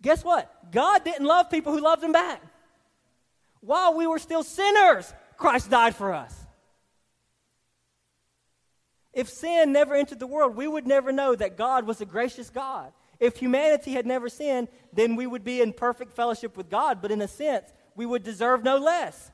Guess 0.00 0.24
what? 0.24 0.70
God 0.70 1.04
didn't 1.04 1.26
love 1.26 1.50
people 1.50 1.72
who 1.72 1.80
loved 1.80 2.04
him 2.04 2.12
back. 2.12 2.40
While 3.60 3.96
we 3.96 4.06
were 4.06 4.20
still 4.20 4.44
sinners, 4.44 5.12
Christ 5.36 5.68
died 5.68 5.96
for 5.96 6.14
us. 6.14 6.34
If 9.12 9.28
sin 9.28 9.72
never 9.72 9.96
entered 9.96 10.20
the 10.20 10.26
world, 10.28 10.54
we 10.54 10.68
would 10.68 10.86
never 10.86 11.10
know 11.10 11.34
that 11.34 11.56
God 11.56 11.84
was 11.84 12.00
a 12.00 12.06
gracious 12.06 12.48
God. 12.48 12.92
If 13.18 13.36
humanity 13.36 13.90
had 13.90 14.06
never 14.06 14.28
sinned, 14.28 14.68
then 14.92 15.16
we 15.16 15.26
would 15.26 15.42
be 15.42 15.60
in 15.60 15.72
perfect 15.72 16.12
fellowship 16.12 16.56
with 16.56 16.70
God, 16.70 17.02
but 17.02 17.10
in 17.10 17.20
a 17.20 17.28
sense, 17.28 17.72
we 17.96 18.06
would 18.06 18.22
deserve 18.22 18.62
no 18.62 18.76
less. 18.78 19.32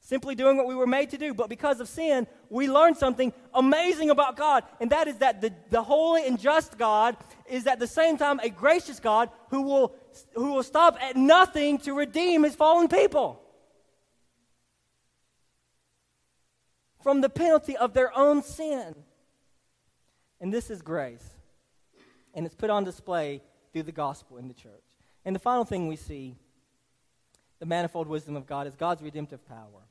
Simply 0.00 0.34
doing 0.34 0.56
what 0.56 0.66
we 0.66 0.74
were 0.74 0.86
made 0.86 1.10
to 1.10 1.18
do. 1.18 1.34
But 1.34 1.48
because 1.48 1.78
of 1.78 1.88
sin, 1.88 2.26
we 2.48 2.68
learn 2.68 2.94
something 2.94 3.32
amazing 3.54 4.10
about 4.10 4.36
God, 4.36 4.64
and 4.80 4.90
that 4.90 5.08
is 5.08 5.16
that 5.18 5.40
the, 5.40 5.52
the 5.68 5.82
holy 5.82 6.26
and 6.26 6.38
just 6.38 6.78
God 6.78 7.16
is 7.48 7.66
at 7.66 7.78
the 7.78 7.86
same 7.86 8.16
time 8.16 8.40
a 8.40 8.48
gracious 8.48 8.98
God 8.98 9.28
who 9.50 9.62
will, 9.62 9.94
who 10.34 10.52
will 10.52 10.62
stop 10.62 10.96
at 11.00 11.16
nothing 11.16 11.78
to 11.78 11.94
redeem 11.94 12.44
his 12.44 12.54
fallen 12.54 12.88
people 12.88 13.42
from 17.02 17.20
the 17.20 17.28
penalty 17.28 17.76
of 17.76 17.92
their 17.92 18.16
own 18.16 18.42
sin. 18.42 18.94
And 20.40 20.52
this 20.52 20.70
is 20.70 20.80
grace 20.82 21.28
and 22.34 22.46
it's 22.46 22.54
put 22.54 22.70
on 22.70 22.84
display 22.84 23.42
through 23.72 23.82
the 23.84 23.92
gospel 23.92 24.36
in 24.36 24.48
the 24.48 24.54
church. 24.54 24.72
And 25.24 25.34
the 25.34 25.40
final 25.40 25.64
thing 25.64 25.88
we 25.88 25.96
see 25.96 26.36
the 27.58 27.66
manifold 27.66 28.08
wisdom 28.08 28.36
of 28.36 28.46
God 28.46 28.66
is 28.66 28.74
God's 28.74 29.02
redemptive 29.02 29.46
power. 29.46 29.84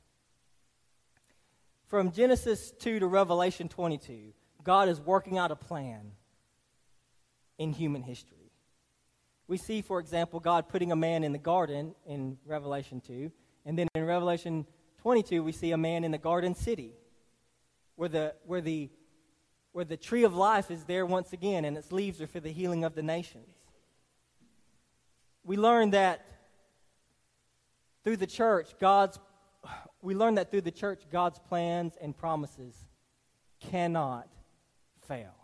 From 1.90 2.12
Genesis 2.12 2.72
2 2.78 3.00
to 3.00 3.08
Revelation 3.08 3.68
22, 3.68 4.32
God 4.62 4.88
is 4.88 5.00
working 5.00 5.38
out 5.38 5.50
a 5.50 5.56
plan 5.56 6.12
in 7.58 7.72
human 7.72 8.04
history. 8.04 8.52
We 9.48 9.56
see, 9.56 9.82
for 9.82 9.98
example, 9.98 10.38
God 10.38 10.68
putting 10.68 10.92
a 10.92 10.96
man 10.96 11.24
in 11.24 11.32
the 11.32 11.38
garden 11.38 11.96
in 12.06 12.38
Revelation 12.46 13.02
2, 13.04 13.32
and 13.66 13.76
then 13.76 13.88
in 13.96 14.04
Revelation 14.04 14.66
22, 14.98 15.42
we 15.42 15.50
see 15.50 15.72
a 15.72 15.76
man 15.76 16.04
in 16.04 16.12
the 16.12 16.18
garden 16.18 16.54
city 16.54 16.92
where 17.96 18.08
the, 18.08 18.34
where 18.46 18.60
the, 18.60 18.88
where 19.72 19.84
the 19.84 19.96
tree 19.96 20.22
of 20.22 20.32
life 20.32 20.70
is 20.70 20.84
there 20.84 21.04
once 21.04 21.32
again, 21.32 21.64
and 21.64 21.76
its 21.76 21.90
leaves 21.90 22.20
are 22.20 22.28
for 22.28 22.38
the 22.38 22.52
healing 22.52 22.84
of 22.84 22.94
the 22.94 23.02
nations. 23.02 23.56
We 25.42 25.56
learn 25.56 25.90
that 25.90 26.24
through 28.04 28.18
the 28.18 28.28
church, 28.28 28.78
God's 28.78 29.18
we 30.02 30.14
learn 30.14 30.36
that 30.36 30.50
through 30.50 30.62
the 30.62 30.70
church, 30.70 31.02
God's 31.10 31.38
plans 31.38 31.94
and 32.00 32.16
promises 32.16 32.74
cannot 33.60 34.28
fail. 35.06 35.34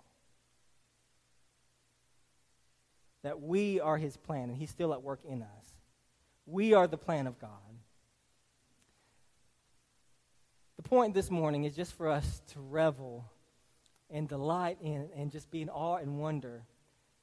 That 3.22 3.42
we 3.42 3.80
are 3.80 3.96
His 3.96 4.16
plan, 4.16 4.48
and 4.48 4.56
He's 4.56 4.70
still 4.70 4.92
at 4.92 5.02
work 5.02 5.20
in 5.24 5.42
us. 5.42 5.74
We 6.46 6.74
are 6.74 6.86
the 6.86 6.96
plan 6.96 7.26
of 7.26 7.38
God. 7.38 7.50
The 10.76 10.82
point 10.82 11.14
this 11.14 11.30
morning 11.30 11.64
is 11.64 11.74
just 11.74 11.94
for 11.94 12.08
us 12.08 12.40
to 12.52 12.60
revel 12.60 13.24
and 14.08 14.28
delight 14.28 14.78
in 14.80 15.08
and 15.16 15.32
just 15.32 15.50
be 15.50 15.62
in 15.62 15.68
awe 15.68 15.96
and 15.96 16.18
wonder 16.18 16.62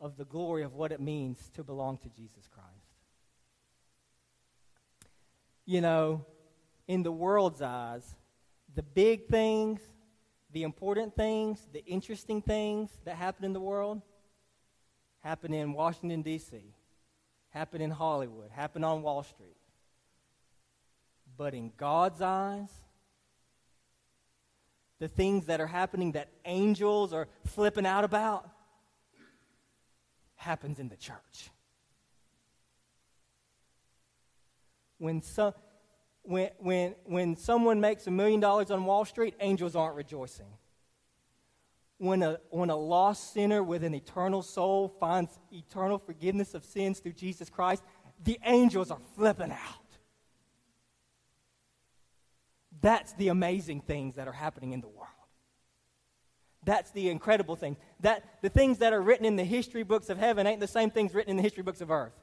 of 0.02 0.18
the 0.18 0.26
glory 0.26 0.64
of 0.64 0.74
what 0.74 0.92
it 0.92 1.00
means 1.00 1.50
to 1.56 1.64
belong 1.64 1.98
to 2.00 2.10
Jesus 2.10 2.48
Christ. 2.52 2.68
You 5.66 5.80
know, 5.80 6.26
in 6.94 7.02
the 7.02 7.12
world's 7.12 7.62
eyes, 7.62 8.16
the 8.76 8.84
big 8.84 9.28
things, 9.28 9.82
the 10.52 10.62
important 10.62 11.16
things, 11.16 11.60
the 11.74 11.84
interesting 11.86 12.40
things 12.40 12.92
that 13.04 13.16
happen 13.16 13.44
in 13.44 13.52
the 13.52 13.60
world 13.60 14.02
happen 15.22 15.54
in 15.54 15.74
Washington, 15.74 16.22
D.C., 16.22 16.76
happen 17.50 17.82
in 17.82 17.90
Hollywood, 17.90 18.52
happen 18.52 18.84
on 18.84 19.02
Wall 19.02 19.24
Street. 19.24 19.58
But 21.36 21.56
in 21.56 21.72
God's 21.78 22.22
eyes, 22.22 22.70
the 25.00 25.08
things 25.08 25.48
that 25.48 25.60
are 25.60 25.68
happening 25.68 26.12
that 26.12 26.30
angels 26.46 27.12
are 27.12 27.28
flipping 27.48 27.88
out 27.88 28.04
about 28.04 28.48
happens 30.36 30.78
in 30.78 30.90
the 30.90 30.98
church. 30.98 31.50
When 35.00 35.22
some 35.24 35.54
when, 36.24 36.50
when, 36.58 36.96
when 37.06 37.36
someone 37.36 37.80
makes 37.80 38.08
a 38.08 38.12
million 38.12 38.40
dollars 38.40 38.72
on 38.72 38.86
Wall 38.86 39.06
Street, 39.06 39.36
angels 39.40 39.76
aren't 39.76 39.96
rejoicing. 39.96 40.48
When 41.98 42.24
a, 42.24 42.40
when 42.50 42.70
a 42.70 42.76
lost 42.76 43.34
sinner 43.34 43.62
with 43.62 43.84
an 43.84 43.94
eternal 43.94 44.42
soul 44.42 44.94
finds 45.00 45.38
eternal 45.52 46.00
forgiveness 46.00 46.54
of 46.54 46.66
sins 46.66 47.00
through 47.00 47.14
Jesus 47.14 47.50
Christ, 47.50 47.84
the 48.24 48.40
angels 48.46 48.90
are 48.90 49.00
flipping 49.16 49.52
out. 49.52 49.60
That's 52.82 53.14
the 53.14 53.30
amazing 53.30 53.82
things 53.82 54.16
that 54.16 54.28
are 54.28 54.34
happening 54.34 54.74
in 54.74 54.82
the 54.82 54.88
world. 54.88 55.08
That's 56.66 56.92
the 56.92 57.10
incredible 57.10 57.56
thing. 57.56 57.78
That 58.00 58.24
the 58.42 58.50
things 58.50 58.80
that 58.80 58.94
are 58.94 59.02
written 59.02 59.26
in 59.26 59.36
the 59.36 59.44
history 59.44 59.84
books 59.84 60.10
of 60.10 60.18
heaven 60.18 60.48
ain't 60.48 60.60
the 60.60 60.68
same 60.68 60.90
things 60.90 61.14
written 61.14 61.32
in 61.32 61.38
the 61.38 61.44
history 61.44 61.64
books 61.64 61.82
of 61.82 61.92
earth. 61.92 62.14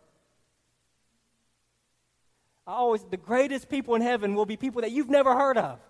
I 2.71 2.75
always, 2.75 3.03
the 3.03 3.17
greatest 3.17 3.69
people 3.69 3.97
in 3.97 4.01
heaven 4.01 4.37
will 4.37 4.47
be 4.47 4.57
people 4.57 4.83
that 4.83 4.93
you've 4.93 5.11
never 5.11 5.35
heard 5.35 5.59
of. 5.59 5.81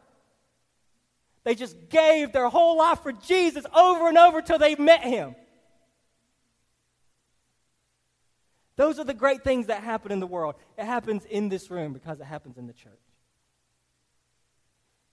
They 1.44 1.54
just 1.54 1.76
gave 1.90 2.32
their 2.32 2.48
whole 2.48 2.78
life 2.78 3.02
for 3.02 3.12
Jesus 3.12 3.66
over 3.74 4.08
and 4.08 4.16
over 4.16 4.40
till 4.40 4.58
they 4.58 4.74
met 4.76 5.02
him. 5.02 5.36
Those 8.76 8.98
are 8.98 9.04
the 9.04 9.12
great 9.12 9.44
things 9.44 9.66
that 9.66 9.82
happen 9.82 10.10
in 10.10 10.20
the 10.20 10.26
world. 10.26 10.54
It 10.78 10.86
happens 10.86 11.26
in 11.26 11.50
this 11.50 11.70
room 11.70 11.92
because 11.92 12.18
it 12.18 12.24
happens 12.24 12.56
in 12.56 12.66
the 12.66 12.72
church. 12.72 12.92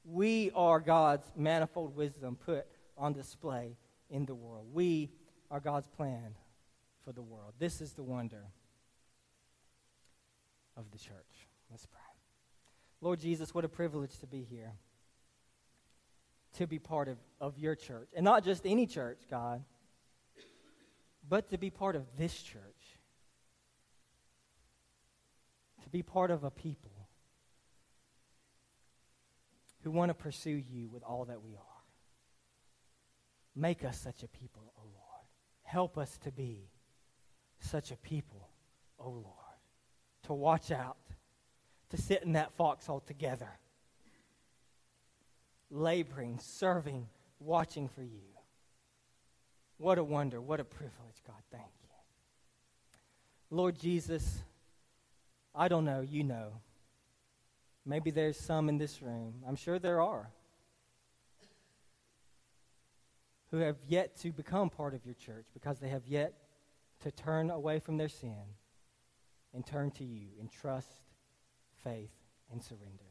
We 0.06 0.52
are 0.56 0.80
God's 0.80 1.30
manifold 1.36 1.98
wisdom 1.98 2.38
put 2.38 2.66
on 2.98 3.12
display 3.12 3.76
in 4.10 4.26
the 4.26 4.36
world. 4.36 4.68
We 4.72 5.10
are 5.52 5.60
God's 5.60 5.90
plan 5.90 6.36
for 7.04 7.12
the 7.12 7.22
world. 7.22 7.56
This 7.60 7.82
is 7.82 7.92
the 7.92 8.04
wonder 8.04 8.46
of 10.78 10.90
the 10.92 10.98
church. 10.98 11.37
Let's 11.70 11.86
pray. 11.86 12.00
Lord 13.02 13.20
Jesus, 13.20 13.54
what 13.54 13.66
a 13.66 13.70
privilege 13.70 14.18
to 14.20 14.28
be 14.28 14.44
here, 14.44 14.74
to 16.58 16.68
be 16.68 16.80
part 16.80 17.08
of, 17.08 17.18
of 17.40 17.58
your 17.58 17.76
church. 17.76 18.10
And 18.16 18.24
not 18.24 18.44
just 18.44 18.66
any 18.66 18.88
church, 18.88 19.20
God, 19.30 19.64
but 21.28 21.50
to 21.50 21.58
be 21.58 21.70
part 21.70 21.96
of 21.96 22.04
this 22.18 22.42
church, 22.42 22.62
to 25.84 25.90
be 25.90 26.02
part 26.02 26.32
of 26.32 26.44
a 26.44 26.52
people 26.52 26.92
who 29.84 29.92
want 29.92 30.10
to 30.10 30.14
pursue 30.14 30.50
you 30.70 30.90
with 30.90 31.04
all 31.04 31.26
that 31.26 31.42
we 31.44 31.52
are. 31.56 31.64
Make 33.56 33.84
us 33.84 34.00
such 34.00 34.24
a 34.24 34.28
people, 34.28 34.74
O 34.78 34.82
oh 34.82 34.86
Lord. 34.86 35.26
Help 35.64 35.98
us 35.98 36.18
to 36.20 36.32
be 36.32 36.70
such 37.60 37.92
a 37.92 37.98
people, 37.98 38.50
O 39.00 39.06
oh 39.06 39.10
Lord, 39.12 39.58
to 40.24 40.34
watch 40.34 40.72
out 40.72 40.98
to 41.90 41.98
sit 41.98 42.24
in 42.24 42.34
that 42.34 42.54
foxhole 42.54 43.00
together, 43.02 43.50
laboring, 45.70 46.40
serving, 46.42 47.08
watching 47.40 47.88
for 47.88 48.04
you. 48.04 48.22
What 49.78 49.98
a 49.98 50.04
wonder. 50.04 50.42
What 50.42 50.60
a 50.60 50.64
privilege, 50.64 51.22
God. 51.26 51.42
Thank 51.52 51.64
you. 51.82 51.90
Lord 53.50 53.80
Jesus, 53.80 54.40
I 55.54 55.68
don't 55.68 55.86
know. 55.86 56.02
You 56.02 56.24
know. 56.24 56.54
Maybe 57.86 58.12
there's 58.12 58.38
some 58.38 58.68
in 58.68 58.78
this 58.78 59.02
room. 59.02 59.36
I'm 59.48 59.56
sure 59.56 59.80
there 59.80 60.02
are. 60.02 60.30
Who 63.52 63.58
have 63.58 63.78
yet 63.88 64.18
to 64.18 64.32
become 64.34 64.70
part 64.70 64.94
of 64.94 65.06
your 65.06 65.16
church 65.16 65.46
because 65.54 65.80
they 65.80 65.88
have 65.88 66.06
yet 66.06 66.34
to 67.04 67.12
turn 67.12 67.50
away 67.50 67.80
from 67.80 67.96
their 67.98 68.10
sin 68.10 68.36
and 69.54 69.66
turn 69.66 69.92
to 69.92 70.04
you 70.04 70.28
and 70.40 70.52
trust 70.52 70.90
faith, 71.84 72.12
and 72.52 72.62
surrender. 72.62 73.04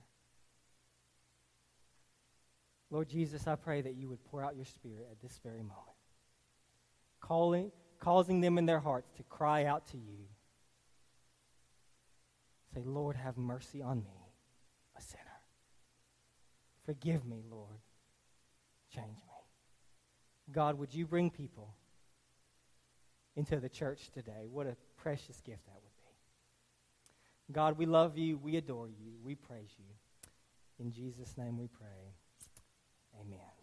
Lord 2.91 3.09
Jesus, 3.09 3.47
I 3.47 3.57
pray 3.57 3.81
that 3.81 3.95
you 3.95 4.09
would 4.09 4.25
pour 4.25 4.43
out 4.43 4.57
your 4.57 4.65
Spirit 4.65 5.09
at 5.11 5.21
this 5.21 5.41
very 5.43 5.63
moment, 5.63 5.97
calling, 7.21 7.73
causing 7.99 8.41
them 8.41 8.59
in 8.59 8.67
their 8.67 8.81
hearts 8.81 9.11
to 9.17 9.23
cry 9.25 9.65
out 9.65 9.87
to 9.89 9.97
you. 9.97 10.27
Say, 12.75 12.83
Lord, 12.85 13.17
have 13.17 13.37
mercy 13.37 13.83
on 13.83 13.99
me, 14.05 14.33
a 14.97 15.01
sinner. 15.01 15.23
Forgive 16.85 17.25
me, 17.25 17.43
Lord. 17.51 17.81
Change 18.95 19.17
me. 19.17 20.53
God, 20.53 20.79
would 20.79 20.95
you 20.95 21.07
bring 21.07 21.31
people 21.31 21.75
into 23.35 23.59
the 23.59 23.69
church 23.69 24.11
today? 24.13 24.47
What 24.51 24.67
a 24.67 24.77
precious 24.97 25.41
gift 25.41 25.67
that 25.67 25.75
would 25.83 25.86
God, 27.53 27.79
we 27.79 27.87
love 27.87 28.19
you. 28.19 28.39
We 28.39 28.57
adore 28.57 28.89
you. 28.89 29.13
We 29.25 29.35
praise 29.35 29.71
you. 29.79 29.85
In 30.85 30.93
Jesus' 30.93 31.37
name 31.39 31.59
we 31.59 31.69
pray. 31.69 32.13
Amen. 33.21 33.56